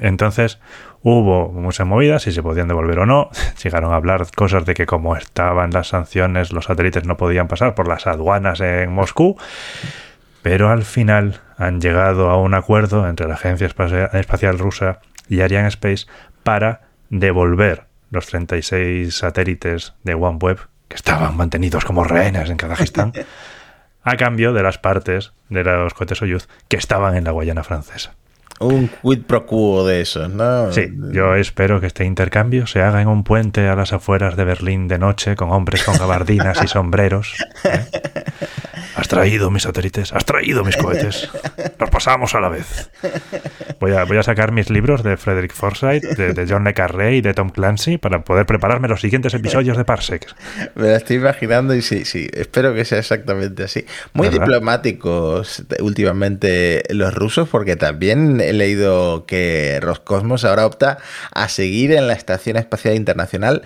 entonces 0.00 0.58
hubo 1.02 1.50
muchas 1.52 1.86
movidas, 1.86 2.22
si 2.22 2.32
se 2.32 2.42
podían 2.42 2.68
devolver 2.68 3.00
o 3.00 3.06
no. 3.06 3.30
Llegaron 3.62 3.92
a 3.92 3.96
hablar 3.96 4.26
cosas 4.34 4.64
de 4.64 4.74
que 4.74 4.86
como 4.86 5.16
estaban 5.16 5.70
las 5.70 5.88
sanciones, 5.88 6.52
los 6.52 6.66
satélites 6.66 7.04
no 7.06 7.16
podían 7.16 7.48
pasar 7.48 7.74
por 7.74 7.88
las 7.88 8.06
aduanas 8.06 8.60
en 8.60 8.92
Moscú. 8.92 9.36
Pero 10.42 10.70
al 10.70 10.84
final 10.84 11.40
han 11.58 11.80
llegado 11.80 12.30
a 12.30 12.40
un 12.40 12.54
acuerdo 12.54 13.08
entre 13.08 13.26
la 13.26 13.34
Agencia 13.34 13.66
Espacial 13.66 14.58
Rusa 14.58 15.00
y 15.28 15.40
Ariane 15.40 15.68
Space 15.68 16.06
para 16.42 16.82
devolver 17.10 17.84
los 18.10 18.26
36 18.26 19.14
satélites 19.14 19.94
de 20.04 20.14
OneWeb 20.14 20.58
que 20.88 20.96
estaban 20.96 21.36
mantenidos 21.36 21.84
como 21.84 22.04
rehenes 22.04 22.50
en 22.50 22.56
Kazajistán 22.56 23.12
a 24.02 24.16
cambio 24.16 24.52
de 24.52 24.62
las 24.62 24.78
partes 24.78 25.32
de 25.48 25.64
los 25.64 25.94
cohetes 25.94 26.18
Soyuz 26.18 26.48
que 26.68 26.76
estaban 26.76 27.16
en 27.16 27.24
la 27.24 27.32
Guayana 27.32 27.64
francesa. 27.64 28.14
Un 28.58 28.88
quid 29.02 29.24
pro 29.24 29.44
quo 29.44 29.86
de 29.86 30.00
eso, 30.00 30.28
¿no? 30.28 30.72
Sí, 30.72 30.88
yo 31.12 31.34
espero 31.34 31.80
que 31.80 31.88
este 31.88 32.04
intercambio 32.04 32.66
se 32.66 32.80
haga 32.80 33.02
en 33.02 33.08
un 33.08 33.22
puente 33.22 33.68
a 33.68 33.76
las 33.76 33.92
afueras 33.92 34.36
de 34.36 34.44
Berlín 34.44 34.88
de 34.88 34.98
noche 34.98 35.36
con 35.36 35.52
hombres 35.52 35.84
con 35.84 35.98
gabardinas 35.98 36.62
y 36.62 36.68
sombreros. 36.68 37.34
¿eh? 37.64 37.84
Has 39.16 39.22
traído 39.22 39.50
mis 39.50 39.62
satélites, 39.62 40.12
has 40.12 40.24
traído 40.24 40.62
mis 40.62 40.76
cohetes. 40.76 41.28
Nos 41.78 41.90
pasamos 41.90 42.34
a 42.34 42.40
la 42.40 42.50
vez. 42.50 42.90
Voy 43.80 43.92
a, 43.92 44.04
voy 44.04 44.18
a 44.18 44.22
sacar 44.22 44.52
mis 44.52 44.68
libros 44.68 45.02
de 45.02 45.16
Frederick 45.16 45.52
Forsyth, 45.52 46.02
de, 46.02 46.46
John 46.46 46.64
Le 46.64 46.74
Carré 46.74 47.16
y 47.16 47.20
de 47.22 47.32
Tom 47.32 47.50
Clancy 47.50 47.98
para 47.98 48.24
poder 48.24 48.44
prepararme 48.44 48.88
los 48.88 49.00
siguientes 49.00 49.32
episodios 49.32 49.76
de 49.76 49.84
Parsec. 49.84 50.34
Me 50.74 50.88
lo 50.88 50.96
estoy 50.96 51.16
imaginando 51.16 51.74
y 51.74 51.82
sí, 51.82 52.04
sí, 52.04 52.28
espero 52.34 52.74
que 52.74 52.84
sea 52.84 52.98
exactamente 52.98 53.64
así. 53.64 53.86
Muy 54.12 54.28
diplomáticos 54.28 55.64
últimamente 55.80 56.82
los 56.90 57.14
rusos 57.14 57.48
porque 57.48 57.76
también 57.76 58.40
he 58.40 58.52
leído 58.52 59.24
que 59.26 59.78
Roscosmos 59.80 60.44
ahora 60.44 60.66
opta 60.66 60.98
a 61.32 61.48
seguir 61.48 61.92
en 61.92 62.06
la 62.06 62.12
Estación 62.12 62.56
Espacial 62.56 62.94
Internacional 62.94 63.62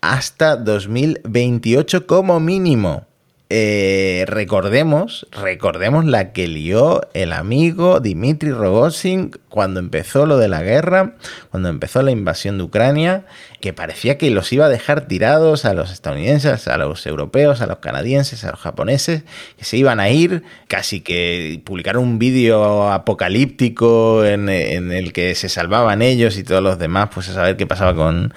hasta 0.00 0.56
2028 0.56 2.06
como 2.06 2.40
mínimo. 2.40 3.06
Eh, 3.54 4.24
recordemos, 4.28 5.26
recordemos 5.30 6.06
la 6.06 6.32
que 6.32 6.48
lió 6.48 7.02
el 7.12 7.34
amigo 7.34 8.00
Dmitry 8.00 8.50
Rogozin 8.50 9.32
cuando 9.50 9.78
empezó 9.78 10.24
lo 10.24 10.38
de 10.38 10.48
la 10.48 10.62
guerra, 10.62 11.16
cuando 11.50 11.68
empezó 11.68 12.00
la 12.00 12.12
invasión 12.12 12.56
de 12.56 12.64
Ucrania, 12.64 13.26
que 13.60 13.74
parecía 13.74 14.16
que 14.16 14.30
los 14.30 14.50
iba 14.54 14.64
a 14.64 14.68
dejar 14.70 15.06
tirados 15.06 15.66
a 15.66 15.74
los 15.74 15.92
estadounidenses, 15.92 16.66
a 16.66 16.78
los 16.78 17.04
europeos, 17.06 17.60
a 17.60 17.66
los 17.66 17.76
canadienses, 17.80 18.42
a 18.44 18.52
los 18.52 18.60
japoneses, 18.60 19.24
que 19.58 19.66
se 19.66 19.76
iban 19.76 20.00
a 20.00 20.08
ir, 20.08 20.44
casi 20.66 21.02
que 21.02 21.60
publicaron 21.62 22.04
un 22.04 22.18
vídeo 22.18 22.90
apocalíptico 22.90 24.24
en, 24.24 24.48
el 24.48 25.12
que 25.12 25.34
se 25.34 25.50
salvaban 25.50 26.00
ellos 26.00 26.38
y 26.38 26.42
todos 26.42 26.62
los 26.62 26.78
demás, 26.78 27.10
pues 27.12 27.28
a 27.28 27.34
saber 27.34 27.58
qué 27.58 27.66
pasaba 27.66 27.94
con, 27.94 28.32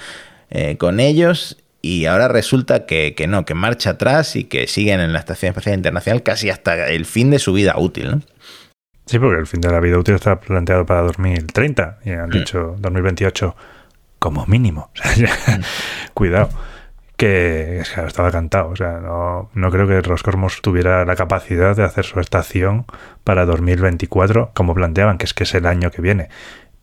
eh, 0.50 0.76
con 0.76 1.00
ellos 1.00 1.56
y 1.86 2.08
ahora 2.08 2.28
resulta 2.28 2.88
que, 2.88 3.14
no, 3.30 3.46
que 3.46 3.54
marcha 3.54 3.92
atrás 3.92 4.36
y 4.36 4.46
que 4.46 4.66
siguen 4.66 5.02
en 5.02 5.14
la 5.14 5.20
Estación 5.20 5.50
Espacial 5.50 5.76
Internacional 5.76 6.24
casi 6.24 6.50
hasta 6.50 6.88
el 6.88 7.06
fin 7.06 7.30
de 7.30 7.38
su 7.38 7.54
vida 7.54 7.76
útil, 7.78 8.10
¿no? 8.10 8.22
Sí, 9.06 9.20
porque 9.20 9.40
el 9.40 9.46
fin 9.46 9.62
de 9.62 9.70
la 9.70 9.80
vida 9.80 10.00
útil 10.00 10.16
está 10.16 10.40
planteado 10.40 10.88
para 10.88 11.02
2030 11.04 12.00
y 12.04 12.10
han 12.10 12.30
mm. 12.30 12.32
dicho 12.32 12.76
2028 12.80 13.56
como 14.18 14.48
mínimo. 14.48 14.90
Cuidado. 16.16 16.50
Que 17.18 17.82
estaba 17.82 18.32
cantado. 18.32 18.70
O 18.70 18.76
sea, 18.76 18.94
no, 18.94 19.52
no 19.54 19.70
creo 19.70 19.88
que 19.88 20.02
Roscosmos 20.02 20.64
tuviera 20.64 21.06
la 21.06 21.16
capacidad 21.16 21.76
de 21.76 21.84
hacer 21.84 22.04
su 22.04 22.20
estación 22.20 22.88
para 23.24 23.46
2024 23.46 24.54
como 24.56 24.74
planteaban, 24.74 25.20
que 25.20 25.26
es 25.26 25.36
que 25.36 25.44
es 25.44 25.54
el 25.54 25.68
año 25.68 25.92
que 25.92 26.02
viene. 26.02 26.30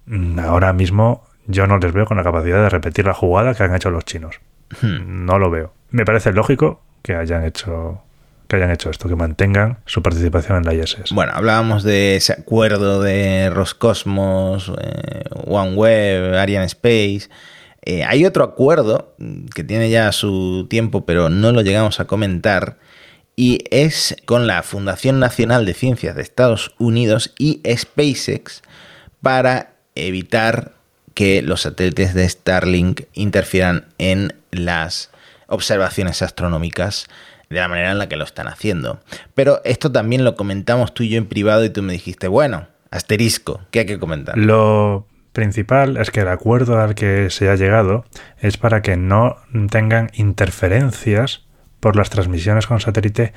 Mm, 0.07 0.39
ahora 0.39 0.73
mismo 0.73 1.25
yo 1.49 1.67
no 1.67 1.79
les 1.79 1.93
veo 1.93 2.07
con 2.07 2.19
la 2.19 2.23
capacidad 2.23 2.63
de 2.63 2.69
repetir 2.69 3.05
la 3.05 3.15
jugada 3.15 3.57
que 3.57 3.65
han 3.65 3.75
hecho 3.75 3.91
los 3.91 4.05
chinos. 4.05 4.39
Hmm. 4.81 5.25
No 5.27 5.39
lo 5.39 5.51
veo. 5.51 5.73
Me 5.91 6.05
parece 6.05 6.33
lógico 6.33 6.81
que 7.03 7.15
hayan 7.15 7.45
hecho 7.45 8.03
que 8.49 8.57
hayan 8.57 8.71
hecho 8.71 8.91
esto, 8.91 9.09
que 9.09 9.17
mantengan 9.17 9.79
su 9.87 10.03
participación 10.03 10.59
en 10.59 10.65
la 10.65 10.75
ISS. 10.75 11.13
Bueno, 11.13 11.33
hablábamos 11.35 11.85
de 11.85 12.17
ese 12.17 12.35
acuerdo 12.35 13.01
de 13.01 13.49
Roscosmos, 13.49 14.71
eh, 14.79 15.25
OneWeb, 15.47 16.35
Ariane 16.35 16.67
Space. 16.67 17.31
Eh, 17.81 18.05
hay 18.05 18.27
otro 18.27 18.45
acuerdo 18.45 19.15
que 19.55 19.65
tiene 19.65 19.89
ya 19.89 20.13
su 20.13 20.67
tiempo, 20.69 21.07
pero 21.07 21.31
no 21.31 21.51
lo 21.53 21.63
llegamos 21.63 21.99
a 21.99 22.05
comentar, 22.05 22.77
y 23.37 23.65
es 23.71 24.17
con 24.27 24.47
la 24.47 24.63
Fundación 24.63 25.19
Nacional 25.19 25.65
de 25.65 25.75
Ciencias 25.75 26.15
de 26.15 26.23
Estados 26.23 26.75
Unidos 26.79 27.33
y 27.39 27.63
SpaceX 27.67 28.63
para 29.23 29.73
evitar 29.95 30.73
que 31.15 31.43
los 31.43 31.63
satélites 31.63 32.15
de 32.15 32.29
Starlink 32.29 33.03
interfieran 33.15 33.87
en 33.99 34.35
las 34.53 35.11
observaciones 35.49 36.23
astronómicas 36.23 37.07
de 37.51 37.61
la 37.61 37.69
manera 37.69 37.91
en 37.91 37.99
la 37.99 38.09
que 38.09 38.17
lo 38.17 38.25
están 38.25 38.49
haciendo. 38.49 39.01
Pero 39.35 39.61
esto 39.65 39.91
también 39.91 40.25
lo 40.25 40.37
comentamos 40.37 40.95
tú 40.95 41.03
y 41.03 41.11
yo 41.11 41.19
en 41.19 41.27
privado 41.27 41.65
y 41.65 41.71
tú 41.71 41.83
me 41.83 41.93
dijiste, 41.93 42.29
bueno, 42.29 42.69
asterisco, 42.91 43.63
¿qué 43.71 43.81
hay 43.81 43.87
que 43.87 43.99
comentar? 43.99 44.39
Lo 44.39 45.07
principal 45.33 45.97
es 45.97 46.11
que 46.11 46.21
el 46.21 46.29
acuerdo 46.29 46.81
al 46.81 46.95
que 46.95 47.31
se 47.31 47.49
ha 47.49 47.57
llegado 47.57 48.05
es 48.39 48.57
para 48.57 48.83
que 48.83 48.97
no 48.97 49.37
tengan 49.71 50.11
interferencias 50.15 51.45
por 51.81 51.97
las 51.97 52.11
transmisiones 52.11 52.67
con 52.67 52.81
satélite 52.81 53.33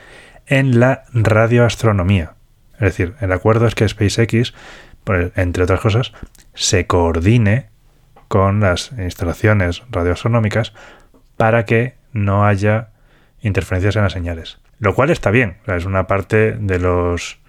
en 0.46 0.80
la 0.80 1.04
radioastronomía. 1.14 2.36
Es 2.76 2.82
decir, 2.82 3.16
el 3.22 3.32
acuerdo 3.32 3.68
es 3.68 3.76
que 3.76 3.88
SpaceX, 3.88 4.54
entre 5.36 5.64
otras 5.64 5.80
cosas, 5.80 6.12
se 6.54 6.86
coordine 6.88 7.70
con 8.28 8.60
las 8.60 8.92
instalaciones 8.98 9.84
radioastronómicas 9.90 10.74
para 11.38 11.66
que 11.66 11.96
no 12.12 12.46
haya 12.46 12.90
interferencias 13.42 13.96
en 13.96 14.04
las 14.04 14.14
señales. 14.14 14.60
Lo 14.80 14.94
cual 14.94 15.10
está 15.10 15.32
bien, 15.32 15.58
es 15.68 15.86
una 15.86 16.08
parte 16.08 16.54
de 16.54 16.80
los 16.80 17.40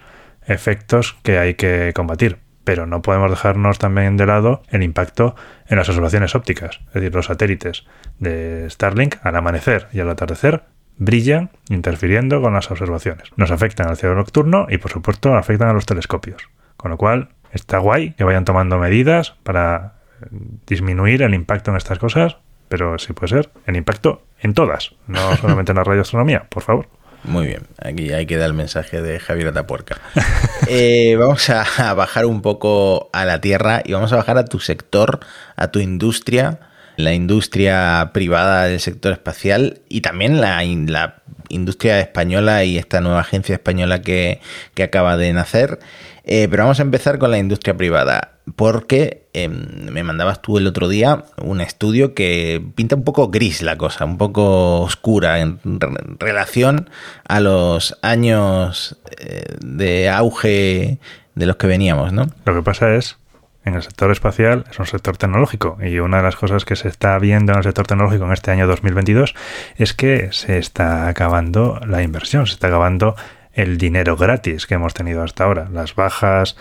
efectos 0.46 1.16
que 1.22 1.38
hay 1.38 1.54
que 1.54 1.92
combatir, 1.94 2.38
pero 2.64 2.86
no 2.86 3.02
podemos 3.02 3.30
dejarnos 3.30 3.78
también 3.78 4.16
de 4.16 4.26
lado 4.26 4.62
el 4.70 4.82
impacto 4.82 5.34
en 5.66 5.76
las 5.76 5.88
observaciones 5.88 6.34
ópticas, 6.34 6.80
es 6.88 6.94
decir, 6.94 7.14
los 7.14 7.26
satélites 7.26 7.84
de 8.18 8.68
Starlink 8.70 9.16
al 9.22 9.36
amanecer 9.36 9.88
y 9.92 10.00
al 10.00 10.10
atardecer 10.10 10.64
brillan 10.98 11.50
interfiriendo 11.68 12.40
con 12.40 12.54
las 12.54 12.70
observaciones. 12.70 13.30
Nos 13.36 13.50
afectan 13.50 13.88
al 13.88 13.96
cielo 13.96 14.14
nocturno 14.14 14.66
y 14.68 14.78
por 14.78 14.90
supuesto 14.90 15.34
afectan 15.34 15.68
a 15.68 15.72
los 15.72 15.86
telescopios, 15.86 16.48
con 16.76 16.90
lo 16.90 16.96
cual 16.96 17.28
está 17.52 17.78
guay 17.78 18.12
que 18.12 18.24
vayan 18.24 18.44
tomando 18.44 18.78
medidas 18.78 19.36
para 19.42 19.94
disminuir 20.66 21.22
el 21.22 21.34
impacto 21.34 21.70
en 21.70 21.76
estas 21.76 21.98
cosas, 21.98 22.38
pero 22.68 22.98
si 22.98 23.12
puede 23.12 23.28
ser, 23.28 23.50
el 23.66 23.76
impacto 23.76 24.22
en 24.40 24.54
todas, 24.54 24.92
no 25.06 25.36
solamente 25.40 25.72
en 25.72 25.76
la 25.76 25.84
radioastronomía, 25.84 26.46
por 26.48 26.62
favor. 26.62 26.88
Muy 27.24 27.46
bien, 27.46 27.66
aquí 27.82 28.12
hay 28.12 28.26
que 28.26 28.36
dar 28.36 28.46
el 28.46 28.54
mensaje 28.54 29.02
de 29.02 29.18
Javier 29.18 29.48
Atapuerca. 29.48 30.00
Eh, 30.68 31.14
vamos 31.16 31.48
a, 31.48 31.94
bajar 31.94 32.26
un 32.26 32.42
poco 32.42 33.08
a 33.12 33.24
la 33.24 33.40
tierra 33.40 33.82
y 33.84 33.92
vamos 33.92 34.12
a 34.12 34.16
bajar 34.16 34.36
a 34.36 34.46
tu 34.46 34.58
sector, 34.58 35.20
a 35.54 35.68
tu 35.68 35.78
industria, 35.78 36.58
la 36.96 37.14
industria 37.14 38.10
privada 38.12 38.64
del 38.64 38.80
sector 38.80 39.12
espacial 39.12 39.82
y 39.88 40.00
también 40.00 40.40
la, 40.40 40.64
la 40.64 41.22
industria 41.50 42.00
española 42.00 42.64
y 42.64 42.78
esta 42.78 43.00
nueva 43.00 43.20
agencia 43.20 43.54
española 43.54 44.00
que, 44.00 44.40
que 44.74 44.82
acaba 44.82 45.16
de 45.16 45.32
nacer. 45.32 45.78
Eh, 46.24 46.48
pero 46.50 46.64
vamos 46.64 46.80
a 46.80 46.82
empezar 46.82 47.18
con 47.18 47.30
la 47.30 47.38
industria 47.38 47.76
privada, 47.76 48.35
porque 48.54 49.26
em, 49.32 49.90
me 49.90 50.04
mandabas 50.04 50.40
tú 50.40 50.58
el 50.58 50.66
otro 50.66 50.88
día 50.88 51.24
un 51.42 51.60
estudio 51.60 52.14
que 52.14 52.62
pinta 52.74 52.94
un 52.94 53.04
poco 53.04 53.28
gris 53.28 53.62
la 53.62 53.76
cosa, 53.76 54.04
un 54.04 54.18
poco 54.18 54.82
oscura 54.82 55.40
en 55.40 55.58
relación 56.20 56.88
a 57.26 57.40
los 57.40 57.98
años 58.02 58.96
eh, 59.18 59.44
de 59.60 60.08
auge 60.08 60.98
de 61.34 61.46
los 61.46 61.56
que 61.56 61.66
veníamos, 61.66 62.12
¿no? 62.12 62.26
Lo 62.44 62.54
que 62.54 62.62
pasa 62.62 62.94
es 62.94 63.18
en 63.66 63.74
el 63.74 63.82
sector 63.82 64.12
espacial 64.12 64.64
es 64.70 64.78
un 64.78 64.86
sector 64.86 65.16
tecnológico 65.16 65.76
y 65.82 65.98
una 65.98 66.18
de 66.18 66.22
las 66.22 66.36
cosas 66.36 66.64
que 66.64 66.76
se 66.76 66.86
está 66.86 67.18
viendo 67.18 67.52
en 67.52 67.58
el 67.58 67.64
sector 67.64 67.84
tecnológico 67.84 68.24
en 68.24 68.32
este 68.32 68.52
año 68.52 68.68
2022 68.68 69.34
es 69.76 69.92
que 69.92 70.28
se 70.30 70.58
está 70.58 71.08
acabando 71.08 71.80
la 71.84 72.02
inversión, 72.02 72.46
se 72.46 72.54
está 72.54 72.68
acabando 72.68 73.16
el 73.56 73.78
dinero 73.78 74.16
gratis 74.16 74.66
que 74.66 74.74
hemos 74.74 74.92
tenido 74.94 75.22
hasta 75.22 75.44
ahora. 75.44 75.68
Las 75.72 75.94
bajas 75.94 76.56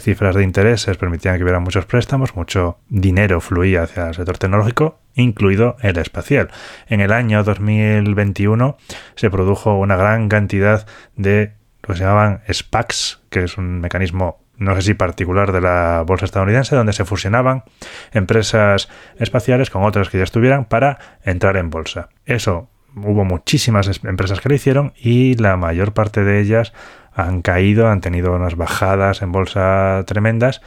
cifras 0.00 0.34
de 0.34 0.42
intereses 0.42 0.96
permitían 0.96 1.36
que 1.36 1.42
hubiera 1.42 1.60
muchos 1.60 1.84
préstamos, 1.84 2.34
mucho 2.34 2.78
dinero 2.88 3.40
fluía 3.40 3.82
hacia 3.82 4.08
el 4.08 4.14
sector 4.14 4.38
tecnológico, 4.38 4.98
incluido 5.14 5.76
el 5.82 5.98
espacial. 5.98 6.50
En 6.88 7.00
el 7.00 7.12
año 7.12 7.44
2021 7.44 8.78
se 9.16 9.30
produjo 9.30 9.78
una 9.78 9.96
gran 9.96 10.30
cantidad 10.30 10.86
de 11.14 11.52
lo 11.82 11.94
que 11.94 11.98
se 11.98 12.04
llamaban 12.04 12.40
SPACs, 12.50 13.20
que 13.28 13.44
es 13.44 13.58
un 13.58 13.80
mecanismo 13.80 14.40
no 14.56 14.74
sé 14.76 14.82
si 14.82 14.94
particular 14.94 15.52
de 15.52 15.62
la 15.62 16.04
bolsa 16.06 16.26
estadounidense, 16.26 16.76
donde 16.76 16.92
se 16.92 17.06
fusionaban 17.06 17.64
empresas 18.12 18.90
espaciales 19.18 19.70
con 19.70 19.84
otras 19.84 20.10
que 20.10 20.18
ya 20.18 20.24
estuvieran 20.24 20.66
para 20.66 20.98
entrar 21.22 21.56
en 21.56 21.70
bolsa. 21.70 22.10
Eso 22.26 22.68
hubo 22.96 23.24
muchísimas 23.24 24.00
empresas 24.04 24.40
que 24.40 24.48
lo 24.48 24.54
hicieron 24.54 24.92
y 24.96 25.34
la 25.34 25.56
mayor 25.56 25.92
parte 25.92 26.24
de 26.24 26.40
ellas 26.40 26.72
han 27.12 27.42
caído, 27.42 27.88
han 27.88 28.00
tenido 28.00 28.34
unas 28.34 28.56
bajadas 28.56 29.22
en 29.22 29.32
bolsa 29.32 30.04
tremendas 30.06 30.60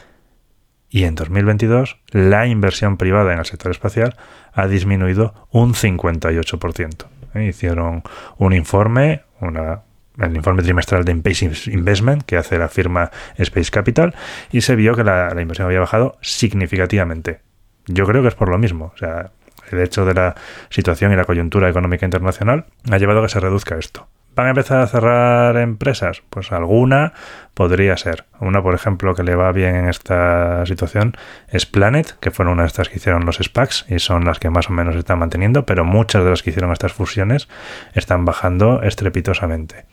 y 0.89 1.05
en 1.05 1.15
2022 1.15 1.99
la 2.12 2.45
inversión 2.47 2.97
privada 2.97 3.33
en 3.33 3.39
el 3.39 3.45
sector 3.45 3.71
espacial 3.71 4.15
ha 4.53 4.67
disminuido 4.67 5.33
un 5.51 5.73
58%. 5.73 7.05
¿Eh? 7.33 7.45
Hicieron 7.45 8.03
un 8.38 8.53
informe, 8.53 9.23
una, 9.39 9.81
el 10.19 10.36
informe 10.36 10.62
trimestral 10.62 11.03
de 11.03 11.13
Space 11.13 11.71
Investment 11.71 12.23
que 12.23 12.38
hace 12.38 12.59
la 12.59 12.69
firma 12.69 13.09
Space 13.38 13.71
Capital 13.71 14.13
y 14.51 14.62
se 14.62 14.75
vio 14.75 14.93
que 14.95 15.03
la, 15.03 15.29
la 15.33 15.41
inversión 15.41 15.65
había 15.65 15.79
bajado 15.79 16.17
significativamente. 16.21 17.39
Yo 17.88 18.05
creo 18.05 18.21
que 18.21 18.27
es 18.27 18.36
por 18.36 18.49
lo 18.49 18.57
mismo. 18.57 18.91
O 18.93 18.97
sea, 18.97 19.31
el 19.71 19.80
hecho 19.80 20.06
de 20.06 20.13
la 20.13 20.36
situación 20.69 21.12
y 21.12 21.15
la 21.15 21.26
coyuntura 21.26 21.69
económica 21.69 22.06
internacional 22.06 22.65
ha 22.91 22.97
llevado 22.97 23.19
a 23.19 23.23
que 23.23 23.30
se 23.30 23.39
reduzca 23.39 23.78
esto. 23.78 24.08
¿Van 24.36 24.47
a 24.47 24.49
empezar 24.49 24.82
a 24.82 24.88
cerrar 24.88 25.58
empresas? 25.58 26.23
Pues 26.32 26.52
alguna 26.52 27.13
podría 27.54 27.95
ser. 27.97 28.26
Una, 28.39 28.63
por 28.63 28.73
ejemplo, 28.73 29.13
que 29.13 29.21
le 29.21 29.36
va 29.36 29.52
bien 29.52 29.76
en 29.76 29.89
esta 29.89 30.65
situación 30.65 31.15
es 31.49 31.67
Planet, 31.67 32.17
que 32.19 32.32
fueron 32.32 32.54
una 32.54 32.63
de 32.63 32.67
estas 32.67 32.89
que 32.89 32.97
hicieron 32.97 33.28
los 33.28 33.38
SPACs 33.38 33.86
y 33.89 33.99
son 33.99 34.26
las 34.26 34.39
que 34.39 34.49
más 34.49 34.71
o 34.71 34.73
menos 34.73 34.95
están 34.95 35.19
manteniendo, 35.19 35.67
pero 35.67 35.86
muchas 35.86 36.23
de 36.23 36.32
las 36.32 36.41
que 36.41 36.49
hicieron 36.49 36.71
estas 36.71 36.93
fusiones 36.93 37.47
están 37.93 38.26
bajando 38.26 38.82
estrepitosamente. 38.82 39.86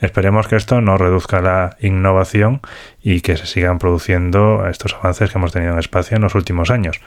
Esperemos 0.00 0.48
que 0.48 0.56
esto 0.56 0.80
no 0.80 0.96
reduzca 0.96 1.40
la 1.40 1.76
innovación 1.80 2.60
y 3.02 3.20
que 3.20 3.36
se 3.36 3.46
sigan 3.46 3.78
produciendo 3.78 4.66
estos 4.66 4.94
avances 4.94 5.30
que 5.30 5.38
hemos 5.38 5.52
tenido 5.52 5.74
en 5.74 5.78
espacio 5.78 6.16
en 6.16 6.22
los 6.22 6.34
últimos 6.34 6.70
años 6.70 7.00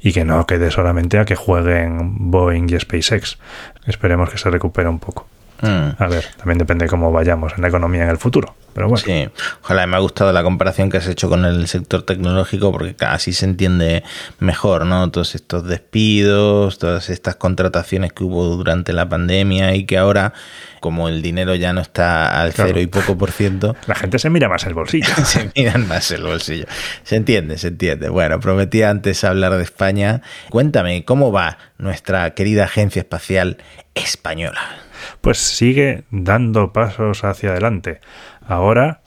y 0.00 0.12
que 0.12 0.24
no 0.24 0.46
quede 0.46 0.70
solamente 0.70 1.18
a 1.18 1.24
que 1.24 1.36
jueguen 1.36 2.30
Boeing 2.30 2.66
y 2.68 2.78
SpaceX. 2.78 3.38
Esperemos 3.86 4.30
que 4.30 4.38
se 4.38 4.50
recupere 4.50 4.88
un 4.88 4.98
poco. 4.98 5.26
Mm. 5.62 6.02
A 6.02 6.06
ver, 6.08 6.24
también 6.36 6.58
depende 6.58 6.86
de 6.86 6.88
cómo 6.88 7.12
vayamos 7.12 7.52
en 7.54 7.62
la 7.62 7.68
economía 7.68 8.04
en 8.04 8.10
el 8.10 8.18
futuro. 8.18 8.54
Pero 8.72 8.88
bueno. 8.88 9.04
Sí, 9.04 9.28
ojalá 9.62 9.86
me 9.86 9.96
ha 9.96 9.98
gustado 10.00 10.32
la 10.32 10.42
comparación 10.42 10.90
que 10.90 10.98
has 10.98 11.06
hecho 11.08 11.28
con 11.28 11.44
el 11.44 11.66
sector 11.66 12.02
tecnológico 12.02 12.70
porque 12.70 12.94
así 13.04 13.32
se 13.32 13.44
entiende 13.44 14.04
mejor, 14.38 14.86
¿no? 14.86 15.10
Todos 15.10 15.34
estos 15.34 15.66
despidos, 15.66 16.78
todas 16.78 17.10
estas 17.10 17.36
contrataciones 17.36 18.12
que 18.12 18.24
hubo 18.24 18.44
durante 18.56 18.92
la 18.92 19.08
pandemia 19.08 19.74
y 19.74 19.86
que 19.86 19.98
ahora, 19.98 20.32
como 20.78 21.08
el 21.08 21.20
dinero 21.20 21.54
ya 21.56 21.72
no 21.72 21.80
está 21.80 22.40
al 22.40 22.52
cero 22.52 22.80
y 22.80 22.86
poco 22.86 23.18
por 23.18 23.32
ciento. 23.32 23.74
La 23.86 23.94
gente 23.96 24.18
se 24.18 24.30
mira 24.30 24.48
más 24.48 24.64
el 24.66 24.74
bolsillo. 24.74 25.12
se 25.24 25.50
miran 25.56 25.88
más 25.88 26.10
el 26.12 26.22
bolsillo. 26.22 26.66
Se 27.02 27.16
entiende, 27.16 27.58
se 27.58 27.68
entiende. 27.68 28.08
Bueno, 28.08 28.38
prometí 28.38 28.82
antes 28.82 29.24
hablar 29.24 29.56
de 29.56 29.64
España. 29.64 30.22
Cuéntame, 30.48 31.04
¿cómo 31.04 31.32
va 31.32 31.58
nuestra 31.78 32.30
querida 32.34 32.64
agencia 32.64 33.00
espacial 33.00 33.58
española? 33.94 34.89
Pues 35.20 35.38
sigue 35.38 36.04
dando 36.10 36.72
pasos 36.72 37.24
hacia 37.24 37.50
adelante. 37.50 38.00
Ahora 38.46 39.00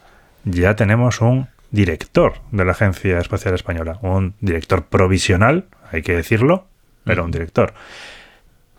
ya 0.45 0.75
tenemos 0.75 1.21
un 1.21 1.47
director 1.71 2.34
de 2.51 2.65
la 2.65 2.71
Agencia 2.73 3.19
Espacial 3.19 3.56
Española, 3.56 3.97
un 4.01 4.36
director 4.41 4.86
provisional, 4.86 5.65
hay 5.91 6.01
que 6.01 6.15
decirlo, 6.15 6.67
pero 7.03 7.25
un 7.25 7.32
director. 7.32 7.73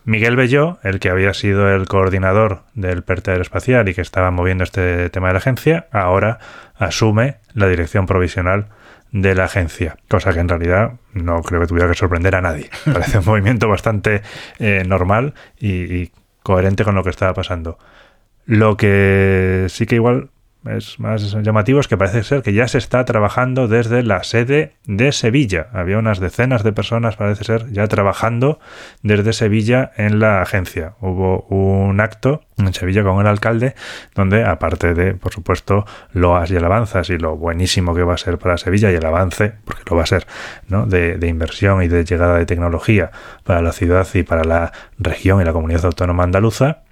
Miguel 0.05 0.35
Belló, 0.35 0.77
el 0.83 0.99
que 0.99 1.09
había 1.09 1.33
sido 1.33 1.73
el 1.73 1.87
coordinador 1.87 2.61
del 2.75 3.03
PERTER 3.03 3.41
espacial 3.41 3.89
y 3.89 3.95
que 3.95 4.01
estaba 4.01 4.29
moviendo 4.29 4.63
este 4.63 5.09
tema 5.09 5.27
de 5.27 5.33
la 5.33 5.39
agencia, 5.39 5.87
ahora 5.91 6.39
asume 6.75 7.37
la 7.53 7.67
dirección 7.67 8.05
provisional 8.05 8.67
de 9.11 9.33
la 9.33 9.45
agencia, 9.45 9.97
cosa 10.07 10.33
que 10.33 10.39
en 10.39 10.49
realidad 10.49 10.93
no 11.13 11.41
creo 11.41 11.61
que 11.61 11.67
tuviera 11.67 11.89
que 11.89 11.95
sorprender 11.95 12.35
a 12.35 12.41
nadie. 12.41 12.69
Parece 12.85 13.17
un 13.17 13.25
movimiento 13.25 13.67
bastante 13.67 14.21
eh, 14.59 14.83
normal 14.85 15.33
y, 15.59 15.95
y 15.95 16.11
coherente 16.45 16.83
con 16.83 16.93
lo 16.93 17.03
que 17.03 17.09
estaba 17.09 17.33
pasando. 17.33 17.79
Lo 18.45 18.77
que 18.77 19.65
sí 19.69 19.87
que 19.87 19.95
igual 19.95 20.29
es 20.69 20.99
más 20.99 21.31
llamativo 21.43 21.79
es 21.79 21.87
que 21.87 21.97
parece 21.97 22.23
ser 22.23 22.41
que 22.41 22.53
ya 22.53 22.67
se 22.67 22.77
está 22.77 23.05
trabajando 23.05 23.67
desde 23.67 24.03
la 24.03 24.23
sede 24.23 24.73
de 24.85 25.11
Sevilla. 25.11 25.67
Había 25.73 25.97
unas 25.97 26.19
decenas 26.19 26.63
de 26.63 26.73
personas, 26.73 27.15
parece 27.15 27.43
ser, 27.43 27.71
ya 27.71 27.87
trabajando 27.87 28.59
desde 29.03 29.33
Sevilla 29.33 29.91
en 29.97 30.19
la 30.19 30.41
agencia. 30.41 30.93
Hubo 31.01 31.41
un 31.49 31.99
acto 31.99 32.41
en 32.57 32.73
Sevilla 32.73 33.03
con 33.03 33.19
el 33.19 33.27
alcalde 33.27 33.75
donde, 34.15 34.43
aparte 34.43 34.93
de, 34.93 35.13
por 35.13 35.33
supuesto, 35.33 35.85
loas 36.13 36.49
y 36.51 36.55
alabanzas 36.55 37.09
y 37.09 37.17
lo 37.17 37.35
buenísimo 37.35 37.93
que 37.93 38.03
va 38.03 38.13
a 38.13 38.17
ser 38.17 38.37
para 38.37 38.57
Sevilla 38.57 38.91
y 38.91 38.95
el 38.95 39.05
avance, 39.05 39.53
porque 39.65 39.83
lo 39.89 39.97
va 39.97 40.03
a 40.03 40.07
ser, 40.07 40.25
¿no? 40.67 40.85
de, 40.85 41.17
de 41.17 41.27
inversión 41.27 41.83
y 41.83 41.87
de 41.87 42.05
llegada 42.05 42.37
de 42.37 42.45
tecnología 42.45 43.11
para 43.43 43.61
la 43.61 43.71
ciudad 43.71 44.07
y 44.13 44.23
para 44.23 44.43
la 44.43 44.71
región 44.97 45.41
y 45.41 45.45
la 45.45 45.53
comunidad 45.53 45.85
autónoma 45.85 46.23
andaluza, 46.23 46.84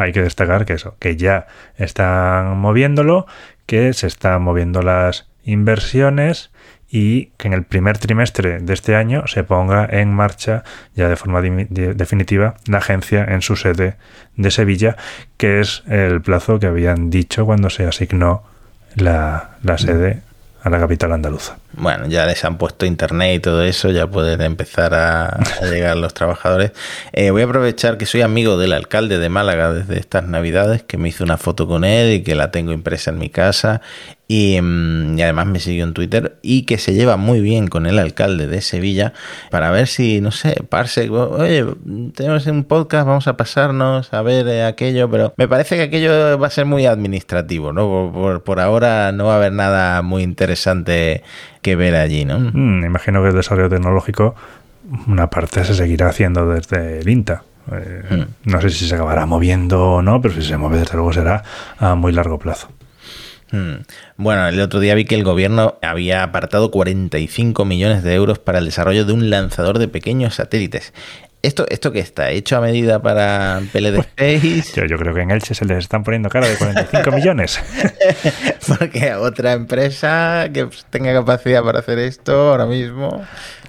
hay 0.00 0.12
que 0.12 0.22
destacar 0.22 0.64
que 0.64 0.72
eso, 0.72 0.96
que 0.98 1.16
ya 1.16 1.46
están 1.76 2.58
moviéndolo, 2.58 3.26
que 3.66 3.92
se 3.92 4.06
están 4.06 4.42
moviendo 4.42 4.82
las 4.82 5.28
inversiones 5.44 6.50
y 6.88 7.26
que 7.36 7.46
en 7.46 7.54
el 7.54 7.62
primer 7.62 7.98
trimestre 7.98 8.58
de 8.58 8.74
este 8.74 8.96
año 8.96 9.26
se 9.28 9.44
ponga 9.44 9.86
en 9.88 10.12
marcha 10.12 10.64
ya 10.96 11.08
de 11.08 11.14
forma 11.14 11.40
definitiva 11.40 12.56
la 12.66 12.78
agencia 12.78 13.24
en 13.24 13.42
su 13.42 13.54
sede 13.54 13.96
de 14.36 14.50
Sevilla, 14.50 14.96
que 15.36 15.60
es 15.60 15.84
el 15.86 16.20
plazo 16.20 16.58
que 16.58 16.66
habían 16.66 17.10
dicho 17.10 17.46
cuando 17.46 17.70
se 17.70 17.86
asignó 17.86 18.42
la, 18.96 19.50
la 19.62 19.78
sede 19.78 20.22
a 20.62 20.70
la 20.70 20.80
capital 20.80 21.12
andaluza. 21.12 21.59
Bueno, 21.72 22.06
ya 22.08 22.26
les 22.26 22.44
han 22.44 22.58
puesto 22.58 22.84
internet 22.84 23.36
y 23.36 23.40
todo 23.40 23.62
eso, 23.62 23.90
ya 23.90 24.06
pueden 24.06 24.40
empezar 24.40 24.92
a, 24.94 25.40
llegar 25.62 25.96
los 25.96 26.14
trabajadores. 26.14 26.72
Eh, 27.12 27.30
voy 27.30 27.42
a 27.42 27.44
aprovechar 27.44 27.96
que 27.96 28.06
soy 28.06 28.22
amigo 28.22 28.58
del 28.58 28.72
alcalde 28.72 29.18
de 29.18 29.28
Málaga 29.28 29.72
desde 29.72 29.98
estas 29.98 30.26
navidades, 30.26 30.82
que 30.82 30.98
me 30.98 31.08
hizo 31.08 31.24
una 31.24 31.36
foto 31.36 31.66
con 31.66 31.84
él 31.84 32.12
y 32.12 32.22
que 32.22 32.34
la 32.34 32.50
tengo 32.50 32.72
impresa 32.72 33.10
en 33.10 33.18
mi 33.18 33.30
casa 33.30 33.82
Mm, 34.30 35.18
y, 35.18 35.22
además 35.22 35.46
me 35.46 35.58
siguió 35.58 35.82
en 35.84 35.92
Twitter 35.92 36.38
y 36.40 36.62
que 36.62 36.78
se 36.78 36.94
lleva 36.94 37.16
muy 37.16 37.40
bien 37.40 37.66
con 37.66 37.86
el 37.86 37.98
alcalde 37.98 38.46
de 38.46 38.60
Sevilla 38.60 39.12
para 39.50 39.72
ver 39.72 39.88
si, 39.88 40.20
no 40.20 40.30
sé, 40.30 40.62
Parse, 40.68 41.10
oye, 41.10 41.66
tenemos 42.14 42.46
un 42.46 42.62
podcast, 42.64 43.06
vamos 43.08 43.26
a 43.26 43.36
pasarnos 43.36 44.12
a 44.14 44.22
ver 44.22 44.46
eh, 44.46 44.64
aquello, 44.64 45.10
pero 45.10 45.34
me 45.36 45.48
parece 45.48 45.76
que 45.76 45.82
aquello 45.82 46.38
va 46.38 46.46
a 46.46 46.50
ser 46.50 46.64
muy 46.64 46.86
administrativo, 46.86 47.72
¿no? 47.72 48.12
Por, 48.12 48.44
por, 48.44 48.60
ahora 48.60 49.10
no 49.10 49.26
va 49.26 49.34
a 49.34 49.36
haber 49.36 49.52
nada 49.52 50.00
muy 50.02 50.22
interesante 50.22 51.24
que 51.62 51.76
ver 51.76 51.94
allí, 51.94 52.24
¿no? 52.24 52.38
Mm, 52.40 52.84
imagino 52.84 53.22
que 53.22 53.28
el 53.28 53.34
desarrollo 53.34 53.68
tecnológico, 53.68 54.34
una 55.06 55.28
parte 55.28 55.64
se 55.64 55.74
seguirá 55.74 56.08
haciendo 56.08 56.48
desde 56.48 57.00
el 57.00 57.08
INTA. 57.08 57.42
Eh, 57.72 58.02
mm. 58.10 58.50
No 58.50 58.60
sé 58.60 58.70
si 58.70 58.88
se 58.88 58.94
acabará 58.94 59.26
moviendo 59.26 59.82
o 59.82 60.02
no, 60.02 60.20
pero 60.20 60.34
si 60.34 60.42
se 60.42 60.56
mueve 60.56 60.78
desde 60.78 60.94
luego 60.94 61.12
será 61.12 61.42
a 61.78 61.94
muy 61.94 62.12
largo 62.12 62.38
plazo. 62.38 62.68
Hmm. 63.52 63.82
Bueno, 64.16 64.46
el 64.46 64.60
otro 64.60 64.78
día 64.78 64.94
vi 64.94 65.04
que 65.04 65.16
el 65.16 65.24
gobierno 65.24 65.76
había 65.82 66.22
apartado 66.22 66.70
45 66.70 67.64
millones 67.64 68.02
de 68.04 68.14
euros 68.14 68.38
para 68.38 68.58
el 68.58 68.64
desarrollo 68.64 69.04
de 69.04 69.12
un 69.12 69.28
lanzador 69.28 69.78
de 69.78 69.88
pequeños 69.88 70.36
satélites. 70.36 70.92
¿Esto, 71.42 71.64
¿Esto 71.70 71.90
que 71.90 72.00
está? 72.00 72.30
¿Hecho 72.30 72.58
a 72.58 72.60
medida 72.60 73.00
para 73.00 73.62
PLD 73.72 73.98
Space? 74.00 74.72
Yo, 74.78 74.84
yo 74.84 74.98
creo 74.98 75.14
que 75.14 75.22
en 75.22 75.30
Elche 75.30 75.54
se 75.54 75.64
les 75.64 75.78
están 75.78 76.04
poniendo 76.04 76.28
cara 76.28 76.46
de 76.46 76.56
45 76.56 77.10
millones. 77.12 77.62
Porque 78.68 79.14
otra 79.14 79.52
empresa 79.52 80.48
que 80.52 80.68
tenga 80.90 81.14
capacidad 81.14 81.62
para 81.62 81.78
hacer 81.78 81.98
esto 81.98 82.50
ahora 82.50 82.66
mismo. 82.66 83.24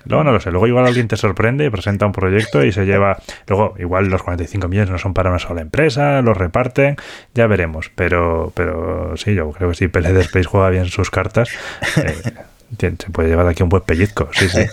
Luego 0.06 0.24
no 0.24 0.32
lo 0.34 0.40
sé. 0.42 0.52
Luego 0.52 0.68
igual 0.68 0.86
alguien 0.86 1.08
te 1.08 1.16
sorprende, 1.16 1.72
presenta 1.72 2.06
un 2.06 2.12
proyecto 2.12 2.64
y 2.64 2.74
se 2.74 2.86
lleva. 2.86 3.20
Luego, 3.48 3.76
igual 3.78 4.08
los 4.08 4.22
45 4.22 4.68
millones 4.68 4.90
no 4.90 4.98
son 4.98 5.14
para 5.14 5.30
una 5.30 5.40
sola 5.40 5.62
empresa, 5.62 6.22
los 6.22 6.36
reparten, 6.36 6.98
ya 7.34 7.48
veremos. 7.48 7.90
Pero, 7.96 8.52
pero 8.54 9.16
sí, 9.16 9.34
yo 9.34 9.50
creo 9.52 9.70
que 9.70 9.76
si 9.76 9.88
PLD 9.88 10.20
Space 10.22 10.46
juega 10.46 10.70
bien 10.70 10.88
sus 10.88 11.10
cartas, 11.10 11.50
eh, 11.98 12.34
se 12.78 13.10
puede 13.12 13.30
llevar 13.30 13.48
aquí 13.48 13.64
un 13.64 13.70
buen 13.70 13.84
pellizco, 13.84 14.30
sí, 14.34 14.48
sí. 14.48 14.66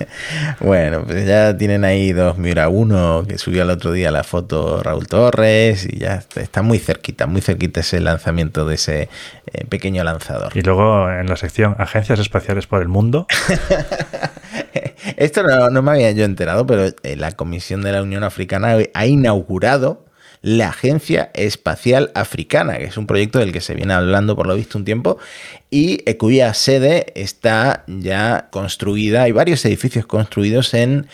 bueno, 0.60 1.04
pues 1.04 1.26
ya 1.26 1.56
tienen 1.56 1.84
ahí 1.84 2.12
dos 2.12 2.38
Mira 2.38 2.68
uno 2.68 3.24
que 3.26 3.38
subió 3.38 3.62
el 3.62 3.70
otro 3.70 3.92
día 3.92 4.10
la 4.10 4.24
foto 4.24 4.82
Raúl 4.82 5.06
Torres 5.06 5.86
y 5.90 5.98
ya 5.98 6.22
está 6.36 6.62
muy 6.62 6.78
cerquita, 6.78 7.26
muy 7.26 7.40
cerquita 7.40 7.80
ese 7.80 8.00
lanzamiento 8.00 8.66
de 8.66 8.74
ese 8.74 9.08
eh, 9.52 9.64
pequeño 9.66 10.04
lanzador. 10.04 10.56
Y 10.56 10.62
luego 10.62 11.10
en 11.10 11.26
la 11.26 11.36
sección 11.36 11.74
Agencias 11.78 12.18
Espaciales 12.18 12.66
por 12.66 12.82
el 12.82 12.88
Mundo. 12.88 13.26
Esto 15.16 15.42
no, 15.42 15.70
no, 15.70 15.82
me 15.82 15.92
había 15.92 16.12
yo 16.12 16.24
enterado, 16.24 16.66
pero 16.66 16.86
eh, 17.02 17.16
la 17.16 17.32
Comisión 17.32 17.82
de 17.82 17.92
la 17.92 18.02
Unión 18.02 18.24
Africana 18.24 18.76
ha 18.92 19.06
inaugurado 19.06 20.07
la 20.42 20.68
Agencia 20.68 21.30
Espacial 21.34 22.10
Africana, 22.14 22.78
que 22.78 22.84
es 22.84 22.96
un 22.96 23.06
proyecto 23.06 23.38
del 23.38 23.52
que 23.52 23.60
se 23.60 23.74
viene 23.74 23.94
hablando 23.94 24.36
por 24.36 24.46
lo 24.46 24.54
visto 24.54 24.78
un 24.78 24.84
tiempo 24.84 25.18
y 25.70 25.98
cuya 26.14 26.54
sede 26.54 27.12
está 27.14 27.84
ya 27.86 28.48
construida, 28.50 29.22
hay 29.22 29.32
varios 29.32 29.64
edificios 29.64 30.06
construidos 30.06 30.74
en 30.74 31.06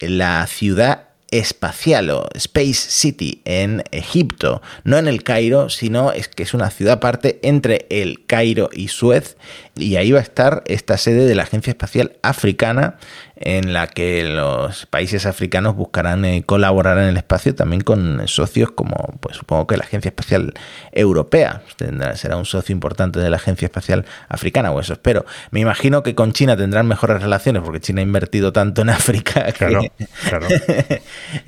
la 0.00 0.46
ciudad 0.46 1.08
espacial 1.32 2.10
o 2.10 2.28
Space 2.34 2.74
City 2.74 3.40
en 3.44 3.82
Egipto, 3.90 4.60
no 4.84 4.98
en 4.98 5.08
el 5.08 5.24
Cairo, 5.24 5.70
sino 5.70 6.12
es 6.12 6.28
que 6.28 6.42
es 6.42 6.54
una 6.54 6.70
ciudad 6.70 6.94
aparte 6.94 7.40
entre 7.42 7.86
el 7.88 8.26
Cairo 8.26 8.68
y 8.70 8.88
Suez 8.88 9.36
y 9.74 9.96
ahí 9.96 10.12
va 10.12 10.18
a 10.18 10.22
estar 10.22 10.62
esta 10.66 10.98
sede 10.98 11.26
de 11.26 11.34
la 11.34 11.44
Agencia 11.44 11.70
Espacial 11.70 12.12
Africana 12.22 12.96
en 13.44 13.72
la 13.72 13.88
que 13.88 14.24
los 14.24 14.86
países 14.86 15.26
africanos 15.26 15.74
buscarán 15.74 16.24
eh, 16.24 16.44
colaborar 16.44 16.98
en 16.98 17.04
el 17.04 17.16
espacio 17.16 17.54
también 17.54 17.82
con 17.82 18.22
socios 18.28 18.70
como, 18.70 19.14
pues 19.20 19.36
supongo 19.36 19.66
que 19.66 19.76
la 19.76 19.84
Agencia 19.84 20.10
Espacial 20.10 20.54
Europea 20.92 21.62
tendrá, 21.76 22.14
será 22.16 22.36
un 22.36 22.44
socio 22.44 22.72
importante 22.72 23.18
de 23.18 23.30
la 23.30 23.36
Agencia 23.36 23.66
Espacial 23.66 24.04
Africana, 24.28 24.70
o 24.70 24.78
eso 24.78 24.92
espero. 24.92 25.26
Me 25.50 25.58
imagino 25.58 26.04
que 26.04 26.14
con 26.14 26.32
China 26.32 26.56
tendrán 26.56 26.86
mejores 26.86 27.20
relaciones 27.20 27.62
porque 27.62 27.80
China 27.80 28.00
ha 28.00 28.04
invertido 28.04 28.52
tanto 28.52 28.82
en 28.82 28.90
África 28.90 29.46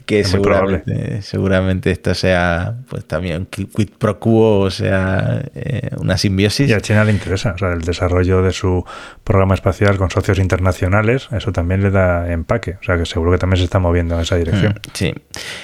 que, 0.05 0.25
seguramente, 0.25 1.23
seguramente 1.23 1.91
esto 1.93 2.15
sea 2.15 2.75
pues 2.89 3.05
también 3.05 3.47
quid 3.47 3.91
pro 3.99 4.19
quo, 4.19 4.61
o 4.61 4.71
sea, 4.71 5.43
eh, 5.55 5.91
una 5.99 6.17
simbiosis. 6.17 6.71
Y 6.71 6.73
a 6.73 6.81
China 6.81 7.05
le 7.05 7.13
interesa, 7.13 7.53
o 7.53 7.59
sea, 7.59 7.73
el 7.73 7.83
desarrollo 7.83 8.14
de 8.43 8.53
su 8.53 8.85
programa 9.25 9.55
espacial 9.55 9.97
con 9.97 10.11
socios 10.11 10.39
internacionales, 10.39 11.29
eso 11.33 11.53
también 11.53 11.83
le 11.83 11.91
da 11.91 12.31
empaque. 12.31 12.77
O 12.81 12.85
sea 12.85 12.97
que 12.97 13.07
seguro 13.07 13.33
que 13.33 13.39
también 13.39 13.59
se 13.59 13.65
está 13.65 13.79
moviendo 13.79 14.15
en 14.15 14.21
esa 14.21 14.37
dirección. 14.37 14.73
Mm, 14.73 14.91
sí. 14.93 15.15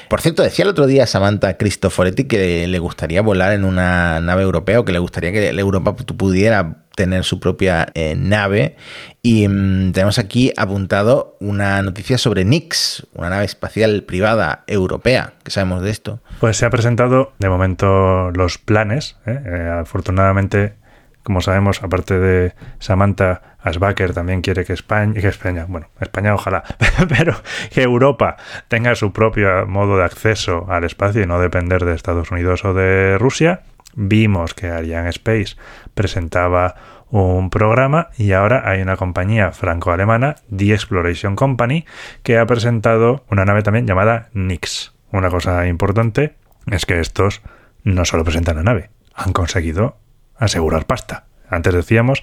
Por 0.08 0.20
cierto, 0.20 0.42
decía 0.42 0.64
el 0.64 0.70
otro 0.70 0.86
día 0.86 1.06
Samantha 1.06 1.56
Cristoforetti 1.56 2.24
que 2.24 2.66
le 2.66 2.78
gustaría 2.78 3.22
volar 3.22 3.52
en 3.52 3.64
una 3.64 4.20
nave 4.20 4.42
europea 4.42 4.80
o 4.80 4.84
que 4.84 4.92
le 4.92 4.98
gustaría 4.98 5.32
que 5.32 5.50
Europa 5.60 5.94
pudiera 5.94 6.84
tener 6.96 7.24
su 7.24 7.40
propia 7.40 7.88
eh, 7.94 8.14
nave. 8.16 8.76
Y 9.22 9.48
mm, 9.48 9.92
tenemos 9.92 10.18
aquí 10.18 10.52
apuntado 10.56 11.36
una 11.40 11.80
noticia 11.82 12.18
sobre 12.18 12.44
Nix, 12.44 13.06
una 13.14 13.30
nave 13.30 13.44
espacial 13.44 14.02
privada 14.02 14.64
europea. 14.66 15.34
¿Qué 15.42 15.50
sabemos 15.50 15.82
de 15.82 15.90
esto? 15.90 16.20
Pues 16.40 16.56
se 16.56 16.66
ha 16.66 16.70
presentado 16.70 17.32
de 17.38 17.48
momento 17.48 18.30
los 18.32 18.58
planes. 18.58 19.16
¿eh? 19.26 19.40
Eh, 19.46 19.78
afortunadamente 19.80 20.74
como 21.22 21.40
sabemos, 21.40 21.82
aparte 21.82 22.18
de 22.18 22.54
Samantha 22.78 23.56
Asbacher, 23.62 24.14
también 24.14 24.40
quiere 24.40 24.64
que 24.64 24.72
España, 24.72 25.20
que 25.20 25.28
España, 25.28 25.66
bueno, 25.68 25.88
España 26.00 26.34
ojalá, 26.34 26.64
pero 27.08 27.34
que 27.70 27.82
Europa 27.82 28.36
tenga 28.68 28.94
su 28.94 29.12
propio 29.12 29.66
modo 29.66 29.98
de 29.98 30.04
acceso 30.04 30.66
al 30.70 30.84
espacio 30.84 31.22
y 31.22 31.26
no 31.26 31.40
depender 31.40 31.84
de 31.84 31.94
Estados 31.94 32.30
Unidos 32.30 32.64
o 32.64 32.74
de 32.74 33.18
Rusia. 33.18 33.62
Vimos 33.94 34.54
que 34.54 34.68
Ariane 34.68 35.10
Space 35.10 35.56
presentaba 35.94 36.76
un 37.10 37.50
programa 37.50 38.08
y 38.16 38.32
ahora 38.32 38.68
hay 38.70 38.80
una 38.80 38.96
compañía 38.96 39.50
franco-alemana, 39.50 40.36
The 40.56 40.72
Exploration 40.72 41.34
Company, 41.34 41.84
que 42.22 42.38
ha 42.38 42.46
presentado 42.46 43.24
una 43.30 43.44
nave 43.44 43.62
también 43.62 43.86
llamada 43.86 44.28
Nix. 44.32 44.94
Una 45.12 45.28
cosa 45.28 45.66
importante 45.66 46.36
es 46.70 46.86
que 46.86 47.00
estos 47.00 47.42
no 47.82 48.04
solo 48.04 48.24
presentan 48.24 48.56
la 48.56 48.62
nave, 48.62 48.90
han 49.14 49.32
conseguido 49.32 49.96
asegurar 50.40 50.86
pasta. 50.86 51.24
Antes 51.48 51.74
decíamos 51.74 52.22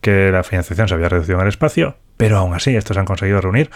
que 0.00 0.32
la 0.32 0.42
financiación 0.42 0.88
se 0.88 0.94
había 0.94 1.08
reducido 1.08 1.36
en 1.36 1.42
el 1.42 1.48
espacio, 1.48 1.96
pero 2.16 2.38
aún 2.38 2.54
así 2.54 2.74
estos 2.74 2.96
han 2.96 3.04
conseguido 3.04 3.40
reunir 3.40 3.70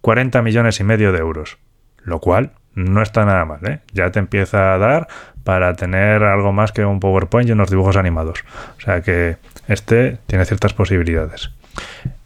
40 0.00 0.42
millones 0.42 0.80
y 0.80 0.84
medio 0.84 1.12
de 1.12 1.18
euros, 1.18 1.58
lo 2.02 2.20
cual 2.20 2.52
no 2.74 3.02
está 3.02 3.24
nada 3.24 3.44
mal, 3.44 3.60
¿eh? 3.66 3.80
Ya 3.92 4.10
te 4.10 4.18
empieza 4.18 4.74
a 4.74 4.78
dar 4.78 5.08
para 5.44 5.74
tener 5.74 6.24
algo 6.24 6.52
más 6.52 6.72
que 6.72 6.84
un 6.84 7.00
PowerPoint 7.00 7.48
y 7.48 7.52
unos 7.52 7.70
dibujos 7.70 7.96
animados. 7.96 8.44
O 8.78 8.80
sea 8.80 9.00
que 9.02 9.36
este 9.68 10.18
tiene 10.26 10.44
ciertas 10.44 10.72
posibilidades. 10.72 11.50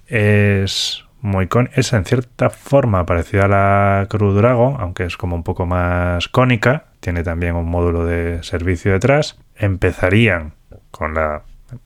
Es 0.07 1.05
muy 1.21 1.49
con 1.49 1.69
es 1.75 1.93
en 1.93 2.05
cierta 2.05 2.49
forma 2.49 3.05
parecida 3.05 3.45
a 3.45 3.49
la 3.49 4.07
Crew 4.09 4.33
Dragon, 4.33 4.77
aunque 4.79 5.05
es 5.05 5.17
como 5.17 5.37
un 5.37 5.43
poco 5.43 5.67
más 5.67 6.29
cónica, 6.29 6.87
tiene 7.01 7.23
también 7.23 7.57
un 7.57 7.69
módulo 7.69 8.07
de 8.07 8.43
servicio 8.43 8.93
detrás. 8.93 9.39
Empezarían 9.57 10.55
con 10.91 11.15
la 11.15 11.43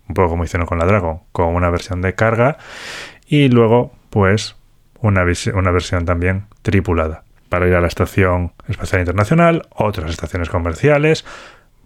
un 0.09 0.15
poco 0.15 0.31
como 0.31 0.45
hicieron 0.45 0.67
con 0.67 0.79
la 0.79 0.87
Dragon, 0.87 1.21
con 1.33 1.55
una 1.55 1.71
versión 1.71 2.03
de 2.03 2.15
carga 2.15 2.57
y 3.27 3.49
luego 3.49 3.93
pues 4.11 4.57
una, 5.01 5.25
una 5.55 5.71
versión 5.71 6.05
también 6.05 6.47
tripulada 6.63 7.25
para 7.49 7.67
ir 7.67 7.75
a 7.75 7.81
la 7.81 7.89
Estación 7.89 8.53
Espacial 8.69 9.01
Internacional, 9.01 9.67
otras 9.71 10.11
estaciones 10.11 10.49
comerciales, 10.49 11.25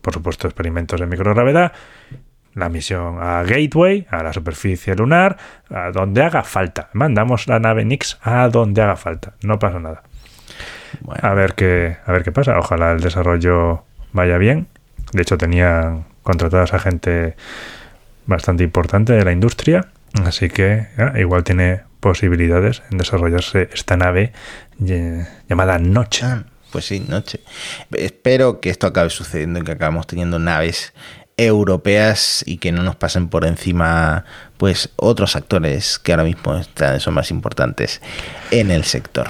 por 0.00 0.14
supuesto 0.14 0.46
experimentos 0.46 1.00
de 1.00 1.06
microgravedad, 1.06 1.72
la 2.54 2.68
misión 2.68 3.18
a 3.20 3.42
Gateway, 3.42 4.06
a 4.10 4.22
la 4.22 4.32
superficie 4.32 4.94
lunar, 4.94 5.36
a 5.68 5.90
donde 5.90 6.22
haga 6.22 6.42
falta. 6.42 6.88
Mandamos 6.92 7.48
la 7.48 7.58
nave 7.58 7.84
Nix 7.84 8.18
a 8.22 8.48
donde 8.48 8.82
haga 8.82 8.96
falta, 8.96 9.34
no 9.42 9.58
pasa 9.58 9.80
nada. 9.80 10.02
A 11.20 11.34
ver 11.34 11.54
qué 11.54 11.96
a 12.06 12.12
ver 12.12 12.22
qué 12.22 12.32
pasa, 12.32 12.58
ojalá 12.58 12.92
el 12.92 13.00
desarrollo 13.00 13.84
vaya 14.12 14.38
bien. 14.38 14.68
De 15.12 15.22
hecho 15.22 15.36
tenían 15.36 16.04
contratadas 16.26 16.74
a 16.74 16.80
gente 16.80 17.36
bastante 18.26 18.64
importante 18.64 19.12
de 19.12 19.24
la 19.24 19.30
industria, 19.30 19.86
así 20.24 20.48
que 20.48 20.88
igual 21.16 21.44
tiene 21.44 21.82
posibilidades 22.00 22.82
en 22.90 22.98
desarrollarse 22.98 23.70
esta 23.72 23.96
nave 23.96 24.32
llamada 25.48 25.78
Noche. 25.78 26.26
Ah, 26.26 26.44
pues 26.72 26.86
sí, 26.86 26.98
Noche. 27.08 27.40
Espero 27.92 28.60
que 28.60 28.70
esto 28.70 28.88
acabe 28.88 29.10
sucediendo 29.10 29.60
y 29.60 29.62
que 29.62 29.72
acabemos 29.72 30.08
teniendo 30.08 30.40
naves 30.40 30.92
europeas 31.36 32.42
y 32.44 32.58
que 32.58 32.72
no 32.72 32.82
nos 32.82 32.96
pasen 32.96 33.28
por 33.28 33.46
encima 33.46 34.24
pues 34.56 34.90
otros 34.96 35.36
actores 35.36 36.00
que 36.00 36.12
ahora 36.12 36.24
mismo 36.24 36.56
están, 36.56 36.98
son 36.98 37.14
más 37.14 37.30
importantes 37.30 38.00
en 38.50 38.72
el 38.72 38.82
sector. 38.82 39.28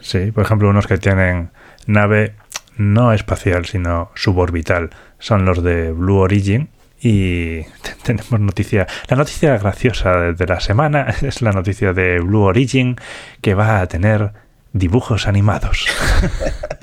Sí, 0.00 0.32
por 0.32 0.44
ejemplo, 0.44 0.70
unos 0.70 0.86
que 0.86 0.96
tienen 0.96 1.50
nave 1.86 2.34
no 2.78 3.12
espacial, 3.12 3.66
sino 3.66 4.10
suborbital, 4.14 4.90
son 5.18 5.44
los 5.44 5.62
de 5.62 5.92
Blue 5.92 6.18
Origin. 6.18 6.70
Y 7.00 7.62
tenemos 8.02 8.40
noticia. 8.40 8.86
La 9.08 9.16
noticia 9.16 9.56
graciosa 9.58 10.32
de 10.32 10.46
la 10.46 10.60
semana 10.60 11.14
es 11.22 11.42
la 11.42 11.52
noticia 11.52 11.92
de 11.92 12.20
Blue 12.20 12.42
Origin 12.42 12.96
que 13.40 13.54
va 13.54 13.80
a 13.80 13.86
tener 13.86 14.32
dibujos 14.72 15.26
animados. 15.26 15.86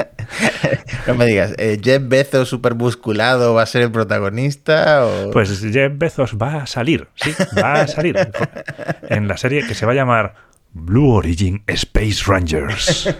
no 1.08 1.16
me 1.16 1.26
digas, 1.26 1.54
eh, 1.58 1.80
¿Jeff 1.82 2.02
Bezos 2.06 2.50
super 2.50 2.76
musculado 2.76 3.54
va 3.54 3.64
a 3.64 3.66
ser 3.66 3.84
el 3.84 3.92
protagonista? 3.92 5.06
Pues 5.32 5.62
Jeff 5.62 5.92
Bezos 5.96 6.36
va 6.42 6.64
a 6.64 6.68
salir, 6.68 7.08
sí, 7.16 7.34
va 7.58 7.82
a 7.82 7.88
salir 7.88 8.18
en 9.10 9.28
la 9.28 9.38
serie 9.38 9.66
que 9.68 9.76
se 9.76 9.86
va 9.86 9.92
a 9.92 9.96
llamar 9.96 10.36
Blue 10.74 11.12
Origin 11.12 11.64
Space 11.68 12.24
Rangers. 12.26 13.14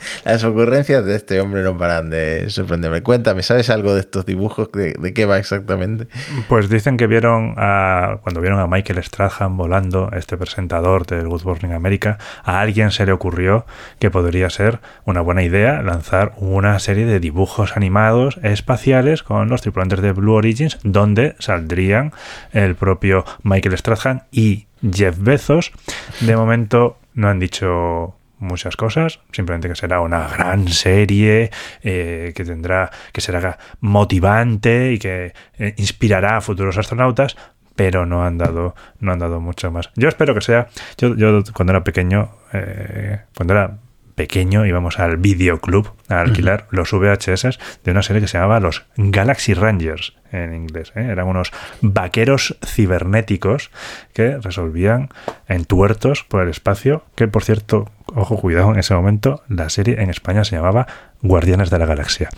Las 0.24 0.44
ocurrencias 0.44 1.04
de 1.04 1.16
este 1.16 1.40
hombre 1.40 1.62
no 1.62 1.76
paran 1.76 2.10
de 2.10 2.48
sorprenderme. 2.50 3.02
Cuéntame, 3.02 3.42
¿sabes 3.42 3.70
algo 3.70 3.94
de 3.94 4.00
estos 4.00 4.26
dibujos? 4.26 4.70
¿De, 4.72 4.94
qué 5.14 5.24
va 5.26 5.38
exactamente? 5.38 6.06
Pues 6.48 6.68
dicen 6.68 6.96
que 6.96 7.06
vieron 7.06 7.54
a, 7.56 8.18
cuando 8.22 8.40
vieron 8.40 8.60
a 8.60 8.66
Michael 8.66 9.02
Strahan 9.02 9.56
volando, 9.56 10.10
este 10.12 10.36
presentador 10.36 11.06
del 11.06 11.28
Good 11.28 11.44
Morning 11.44 11.70
America, 11.70 12.18
a 12.44 12.60
alguien 12.60 12.90
se 12.90 13.06
le 13.06 13.12
ocurrió 13.12 13.66
que 13.98 14.10
podría 14.10 14.50
ser 14.50 14.80
una 15.04 15.20
buena 15.20 15.42
idea 15.42 15.82
lanzar 15.82 16.32
una 16.36 16.78
serie 16.78 17.06
de 17.06 17.20
dibujos 17.20 17.76
animados 17.76 18.38
espaciales 18.42 19.22
con 19.22 19.48
los 19.48 19.62
tripulantes 19.62 20.00
de 20.00 20.12
Blue 20.12 20.34
Origins, 20.34 20.78
donde 20.82 21.34
saldrían 21.38 22.12
el 22.52 22.74
propio 22.74 23.24
Michael 23.42 23.76
Strahan 23.76 24.24
y 24.30 24.66
Jeff 24.92 25.16
Bezos. 25.18 25.72
De 26.20 26.36
momento 26.36 26.98
no 27.14 27.28
han 27.28 27.38
dicho 27.38 28.14
muchas 28.40 28.76
cosas, 28.76 29.20
simplemente 29.32 29.68
que 29.68 29.76
será 29.76 30.00
una 30.00 30.26
gran 30.28 30.68
serie 30.68 31.50
eh, 31.82 32.32
que 32.34 32.44
tendrá, 32.44 32.90
que 33.12 33.20
será 33.20 33.58
motivante 33.80 34.92
y 34.92 34.98
que 34.98 35.32
eh, 35.58 35.74
inspirará 35.76 36.38
a 36.38 36.40
futuros 36.40 36.76
astronautas, 36.76 37.36
pero 37.76 38.04
no 38.04 38.24
han 38.24 38.38
dado, 38.38 38.74
no 38.98 39.12
han 39.12 39.18
dado 39.18 39.40
mucho 39.40 39.70
más. 39.70 39.90
Yo 39.94 40.08
espero 40.08 40.34
que 40.34 40.40
sea, 40.40 40.68
yo, 40.98 41.14
yo 41.16 41.42
cuando 41.54 41.72
era 41.72 41.84
pequeño, 41.84 42.30
eh, 42.52 43.20
cuando 43.34 43.54
era 43.54 43.78
pequeño 44.20 44.66
íbamos 44.66 44.98
al 44.98 45.16
videoclub 45.16 45.94
a 46.08 46.20
alquilar 46.20 46.66
los 46.70 46.92
VHS 46.92 47.58
de 47.82 47.90
una 47.90 48.02
serie 48.02 48.20
que 48.20 48.28
se 48.28 48.36
llamaba 48.36 48.60
los 48.60 48.84
Galaxy 48.98 49.54
Rangers 49.54 50.12
en 50.30 50.54
inglés. 50.54 50.92
¿eh? 50.94 51.06
Eran 51.10 51.26
unos 51.26 51.52
vaqueros 51.80 52.58
cibernéticos 52.62 53.70
que 54.12 54.36
resolvían 54.36 55.08
entuertos 55.48 56.22
por 56.24 56.42
el 56.42 56.50
espacio, 56.50 57.02
que 57.14 57.28
por 57.28 57.44
cierto, 57.44 57.90
ojo, 58.14 58.36
cuidado, 58.36 58.72
en 58.72 58.78
ese 58.78 58.94
momento 58.94 59.42
la 59.48 59.68
serie 59.70 60.00
en 60.02 60.10
España 60.10 60.44
se 60.44 60.56
llamaba 60.56 60.86
Guardianes 61.22 61.70
de 61.70 61.78
la 61.78 61.86
Galaxia. 61.86 62.28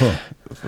Ojo, 0.00 0.10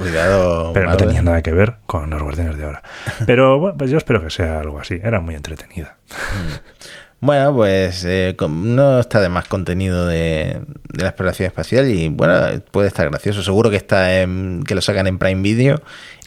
cuidado. 0.01 0.73
Pero 0.73 0.91
no 0.91 0.97
tenía 0.97 1.23
nada 1.23 1.43
que 1.43 1.53
ver 1.53 1.77
con 1.87 2.11
los 2.11 2.23
Guardianes 2.23 2.57
de 2.57 2.65
ahora. 2.65 2.83
Pero 3.27 3.59
bueno, 3.59 3.77
pues 3.79 3.91
yo 3.91 3.99
espero 3.99 4.23
que 4.23 4.31
sea 4.31 4.61
algo 4.61 4.79
así. 4.81 5.01
Era 5.03 5.21
muy 5.21 5.35
entretenida. 5.35 5.97
Bueno, 7.21 7.55
pues 7.55 8.05
eh, 8.07 8.37
no 8.51 9.01
está 9.01 9.19
de 9.21 9.31
más 9.31 9.49
contenido 9.49 10.07
de, 10.07 10.61
de 10.93 11.03
la 11.03 11.09
exploración 11.09 11.47
espacial 11.47 11.89
y 11.89 12.09
bueno, 12.11 12.35
puede 12.71 12.89
estar 12.89 13.09
gracioso. 13.09 13.43
Seguro 13.43 13.71
que 13.71 13.77
está 13.77 14.21
en- 14.21 14.63
que 14.67 14.75
lo 14.75 14.83
sacan 14.83 15.07
en 15.07 15.19
Prime 15.19 15.41
Video. 15.41 15.81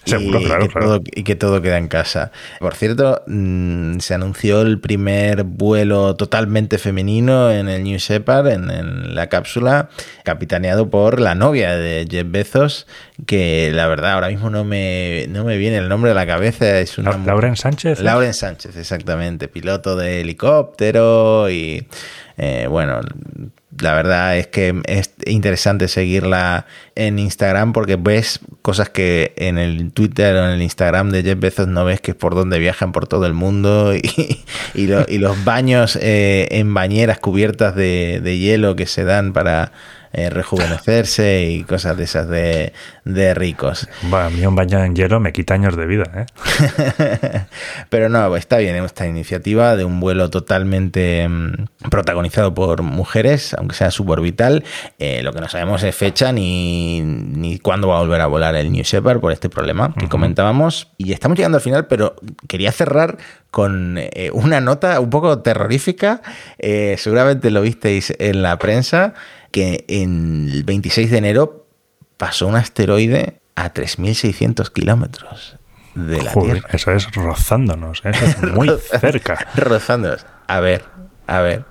Y 0.08 0.20
Seguro, 0.20 0.40
claro, 0.40 0.62
que 0.68 0.70
claro. 0.74 0.88
todo- 0.88 1.02
y 1.14 1.24
que 1.24 1.36
todo 1.36 1.62
queda 1.62 1.78
en 1.78 1.88
casa. 1.88 2.32
Por 2.60 2.76
cierto, 2.76 3.24
mm, 3.28 4.00
se 4.00 4.14
anunció 4.14 4.62
el 4.62 4.80
primer 4.80 5.44
vuelo 5.44 6.16
totalmente 6.16 6.78
femenino 6.78 7.52
en 7.52 7.68
el 7.70 7.84
New 7.84 7.98
Shepard, 7.98 8.48
en, 8.48 8.70
en 8.72 9.16
la 9.16 9.28
cápsula, 9.28 9.90
capitaneado 10.24 10.90
por 10.90 11.20
la 11.20 11.36
novia 11.36 11.76
de 11.76 12.08
Jeff 12.10 12.26
Bezos, 12.30 12.88
que 13.26 13.72
la 13.74 13.88
verdad 13.88 14.14
ahora 14.14 14.30
mismo 14.30 14.50
no 14.50 14.64
me, 14.64 15.26
no 15.30 15.44
me 15.44 15.58
viene 15.58 15.78
el 15.78 15.90
nombre 15.90 16.12
a 16.12 16.14
la 16.14 16.26
cabeza. 16.26 16.80
Es 16.80 16.98
una 16.98 17.18
Lauren 17.18 17.56
Sánchez. 17.56 18.00
Lauren 18.00 18.34
Sánchez, 18.34 18.76
exactamente, 18.78 19.48
piloto 19.48 19.96
de 19.96 20.22
helicóptero 20.22 21.50
y 21.50 21.88
eh, 22.38 22.68
bueno, 22.70 23.02
la 23.82 23.94
verdad 23.94 24.38
es 24.38 24.48
que 24.48 24.82
es 24.86 25.12
interesante 25.26 25.88
seguirla 25.88 26.66
en 26.96 27.20
Instagram 27.20 27.74
porque 27.74 27.96
ves 27.96 28.40
cosas 28.62 28.90
que 28.90 29.34
en 29.38 29.58
el 29.58 29.92
Twitter 29.92 30.36
o 30.36 30.46
en 30.46 30.52
el 30.52 30.62
Instagram 30.62 31.10
de 31.12 31.24
Jeff 31.24 31.40
Bezos 31.40 31.68
no 31.68 31.86
ves 31.86 32.02
que 32.02 32.12
es 32.12 32.18
por 32.18 32.36
donde 32.36 32.60
viajan 32.60 32.92
por 32.92 33.08
todo 33.08 33.26
el 33.26 33.34
mundo 33.34 33.94
y, 34.74 34.88
lo- 34.88 35.06
y 35.08 35.18
los 35.20 35.44
baños 35.44 35.98
eh, 36.02 36.48
en 36.52 36.74
bañeras 36.74 37.20
cubiertas 37.20 37.76
de 37.76 38.38
hielo 38.40 38.76
que 38.76 38.86
se 38.88 39.04
dan 39.04 39.34
para 39.34 39.72
eh, 40.14 40.30
rejuvenecerse 40.30 41.44
y 41.50 41.64
cosas 41.64 41.98
de 41.98 42.04
esas 42.04 42.28
de, 42.28 42.74
de 43.06 43.34
ricos. 43.34 43.88
A 44.12 44.30
mí 44.30 44.46
un 44.46 44.56
baño 44.56 44.84
en 44.84 44.96
hielo 44.96 45.20
me 45.20 45.34
quita 45.34 45.54
años 45.54 45.76
de 45.76 45.86
vida. 45.86 46.06
¿eh? 46.16 47.46
Pero 47.90 48.10
no, 48.10 48.36
está 48.36 48.58
bien 48.58 48.76
esta 48.76 49.08
iniciativa 49.08 49.76
de 49.76 49.86
un 49.86 50.00
vuelo 50.00 50.30
totalmente 50.30 51.28
mm, 51.28 51.90
protagonizado 51.90 52.54
por 52.54 52.82
mujeres, 52.84 53.54
aunque 53.54 53.76
sea 53.76 53.92
suborbital. 53.92 54.64
Eh, 55.00 55.22
lo 55.24 55.34
que 55.34 55.42
no 55.42 55.50
sabemos 55.50 55.84
es 55.84 55.96
fecha 55.96 56.32
ni, 56.32 57.02
ni 57.02 57.60
cuándo 57.60 57.88
va 57.88 57.98
a 57.98 58.02
volver 58.02 58.22
a 58.22 58.28
volar 58.28 58.56
el 58.56 58.72
New 58.72 58.84
Shepard 58.84 59.20
por 59.20 59.32
este 59.32 59.50
problema 59.50 59.94
que 59.98 60.08
comentábamos. 60.08 60.92
Y 60.98 61.14
estamos 61.14 61.38
llegando 61.38 61.58
al 61.58 61.64
final, 61.64 61.88
pero 61.88 62.16
quería 62.48 62.72
cerrar 62.72 63.18
con 63.52 63.98
eh, 63.98 64.30
una 64.34 64.62
nota 64.62 65.00
un 65.00 65.10
poco 65.10 65.40
terrorífica. 65.40 66.22
Eh, 66.60 66.96
seguramente 66.98 67.52
lo 67.52 67.62
visteis 67.62 68.14
en 68.20 68.42
la 68.42 68.58
prensa, 68.58 69.14
que 69.52 69.86
en 69.88 70.50
el 70.52 70.64
26 70.64 71.12
de 71.12 71.18
enero 71.18 71.66
pasó 72.18 72.48
un 72.48 72.56
asteroide 72.56 73.40
a 73.56 73.74
3.600 73.74 74.72
kilómetros 74.72 75.56
de 75.96 76.22
la 76.22 76.32
Joder, 76.32 76.54
Tierra. 76.54 76.70
eso 76.74 76.92
es 76.92 77.12
rozándonos. 77.14 78.02
¿eh? 78.06 78.12
Eso 78.12 78.26
es 78.26 78.42
muy 78.54 78.70
cerca. 79.00 79.48
Rozándonos. 79.56 80.26
A 80.48 80.60
ver, 80.60 80.84
a 81.26 81.42
ver. 81.42 81.66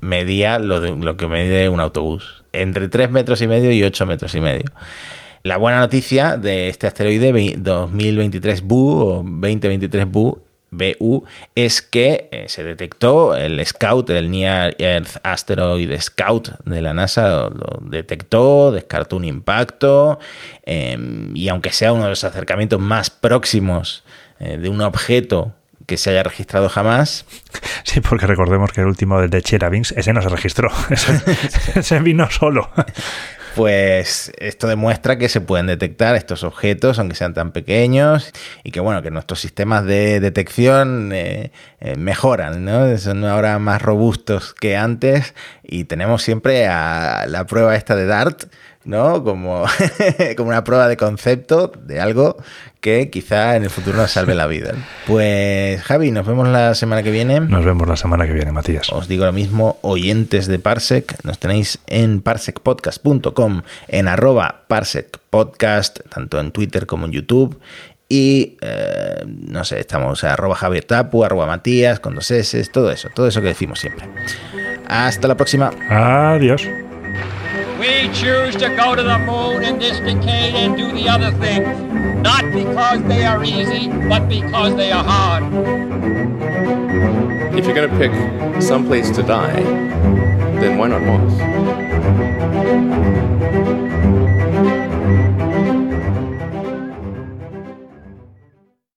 Medía 0.00 0.58
lo, 0.58 0.80
de, 0.80 0.90
lo 0.96 1.16
que 1.16 1.28
mide 1.28 1.68
un 1.68 1.78
autobús. 1.80 2.44
Entre 2.52 2.88
3 2.88 3.10
metros 3.10 3.40
y 3.40 3.46
medio 3.46 3.70
y 3.72 3.82
8 3.84 4.04
metros 4.06 4.34
y 4.34 4.40
medio. 4.40 4.64
La 5.44 5.56
buena 5.58 5.78
noticia 5.80 6.36
de 6.36 6.68
este 6.68 6.86
asteroide 6.86 7.32
ve- 7.32 7.54
2023 7.58 8.62
BU 8.62 9.00
o 9.00 9.14
2023 9.22 10.06
BU, 10.10 10.42
BU 10.72 11.24
es 11.54 11.82
que 11.82 12.28
eh, 12.32 12.46
se 12.48 12.64
detectó 12.64 13.36
el 13.36 13.64
Scout, 13.64 14.10
el 14.10 14.30
Near 14.30 14.74
Earth 14.78 15.18
Asteroid 15.22 16.00
Scout 16.00 16.48
de 16.64 16.82
la 16.82 16.94
NASA, 16.94 17.28
lo, 17.28 17.50
lo 17.50 17.78
detectó, 17.82 18.72
descartó 18.72 19.16
un 19.16 19.24
impacto 19.24 20.18
eh, 20.64 20.98
y 21.34 21.48
aunque 21.48 21.72
sea 21.72 21.92
uno 21.92 22.04
de 22.04 22.10
los 22.10 22.24
acercamientos 22.24 22.80
más 22.80 23.10
próximos 23.10 24.02
eh, 24.40 24.56
de 24.56 24.68
un 24.68 24.80
objeto 24.80 25.52
que 25.86 25.96
se 25.96 26.10
haya 26.10 26.22
registrado 26.22 26.68
jamás, 26.68 27.26
Sí, 27.84 28.00
porque 28.00 28.26
recordemos 28.26 28.72
que 28.72 28.80
el 28.80 28.86
último 28.86 29.20
del 29.20 29.30
de 29.30 29.42
Cheravins, 29.42 29.92
ese 29.92 30.12
no 30.12 30.22
se 30.22 30.28
registró. 30.28 30.70
Ese, 30.90 31.20
ese 31.74 31.98
vino 32.00 32.30
solo. 32.30 32.70
Pues 33.54 34.32
esto 34.38 34.66
demuestra 34.66 35.18
que 35.18 35.28
se 35.28 35.42
pueden 35.42 35.66
detectar 35.66 36.16
estos 36.16 36.42
objetos, 36.42 36.98
aunque 36.98 37.14
sean 37.14 37.34
tan 37.34 37.52
pequeños, 37.52 38.32
y 38.64 38.70
que 38.70 38.80
bueno, 38.80 39.02
que 39.02 39.10
nuestros 39.10 39.40
sistemas 39.40 39.84
de 39.84 40.20
detección 40.20 41.12
eh, 41.12 41.52
eh, 41.80 41.96
mejoran, 41.96 42.64
¿no? 42.64 42.96
Son 42.96 43.24
ahora 43.24 43.58
más 43.58 43.82
robustos 43.82 44.54
que 44.54 44.76
antes, 44.76 45.34
y 45.62 45.84
tenemos 45.84 46.22
siempre 46.22 46.66
a 46.66 47.26
la 47.28 47.46
prueba 47.46 47.76
esta 47.76 47.94
de 47.94 48.06
DART, 48.06 48.44
¿no? 48.84 49.22
Como, 49.22 49.66
como 50.36 50.48
una 50.48 50.64
prueba 50.64 50.88
de 50.88 50.96
concepto 50.96 51.72
de 51.78 52.00
algo 52.00 52.36
que 52.82 53.10
quizá 53.10 53.54
en 53.56 53.62
el 53.62 53.70
futuro 53.70 53.96
nos 53.96 54.10
salve 54.10 54.34
la 54.34 54.48
vida. 54.48 54.74
Pues 55.06 55.80
Javi, 55.82 56.10
nos 56.10 56.26
vemos 56.26 56.48
la 56.48 56.74
semana 56.74 57.04
que 57.04 57.12
viene. 57.12 57.38
Nos 57.38 57.64
vemos 57.64 57.88
la 57.88 57.96
semana 57.96 58.26
que 58.26 58.32
viene, 58.32 58.50
Matías. 58.50 58.92
Os 58.92 59.06
digo 59.06 59.24
lo 59.24 59.32
mismo, 59.32 59.78
oyentes 59.82 60.48
de 60.48 60.58
Parsec, 60.58 61.16
nos 61.22 61.38
tenéis 61.38 61.78
en 61.86 62.20
parsecpodcast.com, 62.20 63.62
en 63.86 64.08
arroba 64.08 64.64
parsecpodcast, 64.66 66.00
tanto 66.10 66.40
en 66.40 66.50
Twitter 66.50 66.86
como 66.86 67.06
en 67.06 67.12
YouTube. 67.12 67.60
Y 68.08 68.58
eh, 68.60 69.24
no 69.26 69.64
sé, 69.64 69.78
estamos 69.78 70.24
a 70.24 70.32
arroba 70.32 70.56
Javier 70.56 70.84
Tapu, 70.84 71.24
arroba 71.24 71.46
Matías, 71.46 72.00
con 72.00 72.16
dos 72.16 72.32
S, 72.32 72.62
todo 72.66 72.90
eso, 72.90 73.08
todo 73.14 73.28
eso 73.28 73.40
que 73.40 73.48
decimos 73.48 73.78
siempre. 73.78 74.08
Hasta 74.88 75.28
la 75.28 75.36
próxima. 75.36 75.70
Adiós. 75.88 76.66
We 77.82 78.08
choose 78.14 78.54
to 78.62 78.68
go 78.76 78.94
to 78.94 79.02
the 79.02 79.18
moon 79.18 79.64
in 79.64 79.80
this 79.80 79.98
decade 79.98 80.54
and 80.54 80.76
do 80.76 80.92
the 80.92 81.08
other 81.08 81.32
things, 81.32 81.66
not 82.22 82.44
because 82.52 83.02
they 83.08 83.24
are 83.24 83.42
easy, 83.42 83.88
but 84.08 84.28
because 84.28 84.76
they 84.76 84.92
are 84.92 85.02
hard. 85.02 85.42
If 87.58 87.64
you're 87.66 87.74
going 87.74 87.90
to 87.90 87.98
pick 87.98 88.62
some 88.62 88.86
place 88.86 89.10
to 89.16 89.24
die, 89.24 89.64
then 90.60 90.78
why 90.78 90.86
not 90.86 91.02
Mars? 91.02 92.41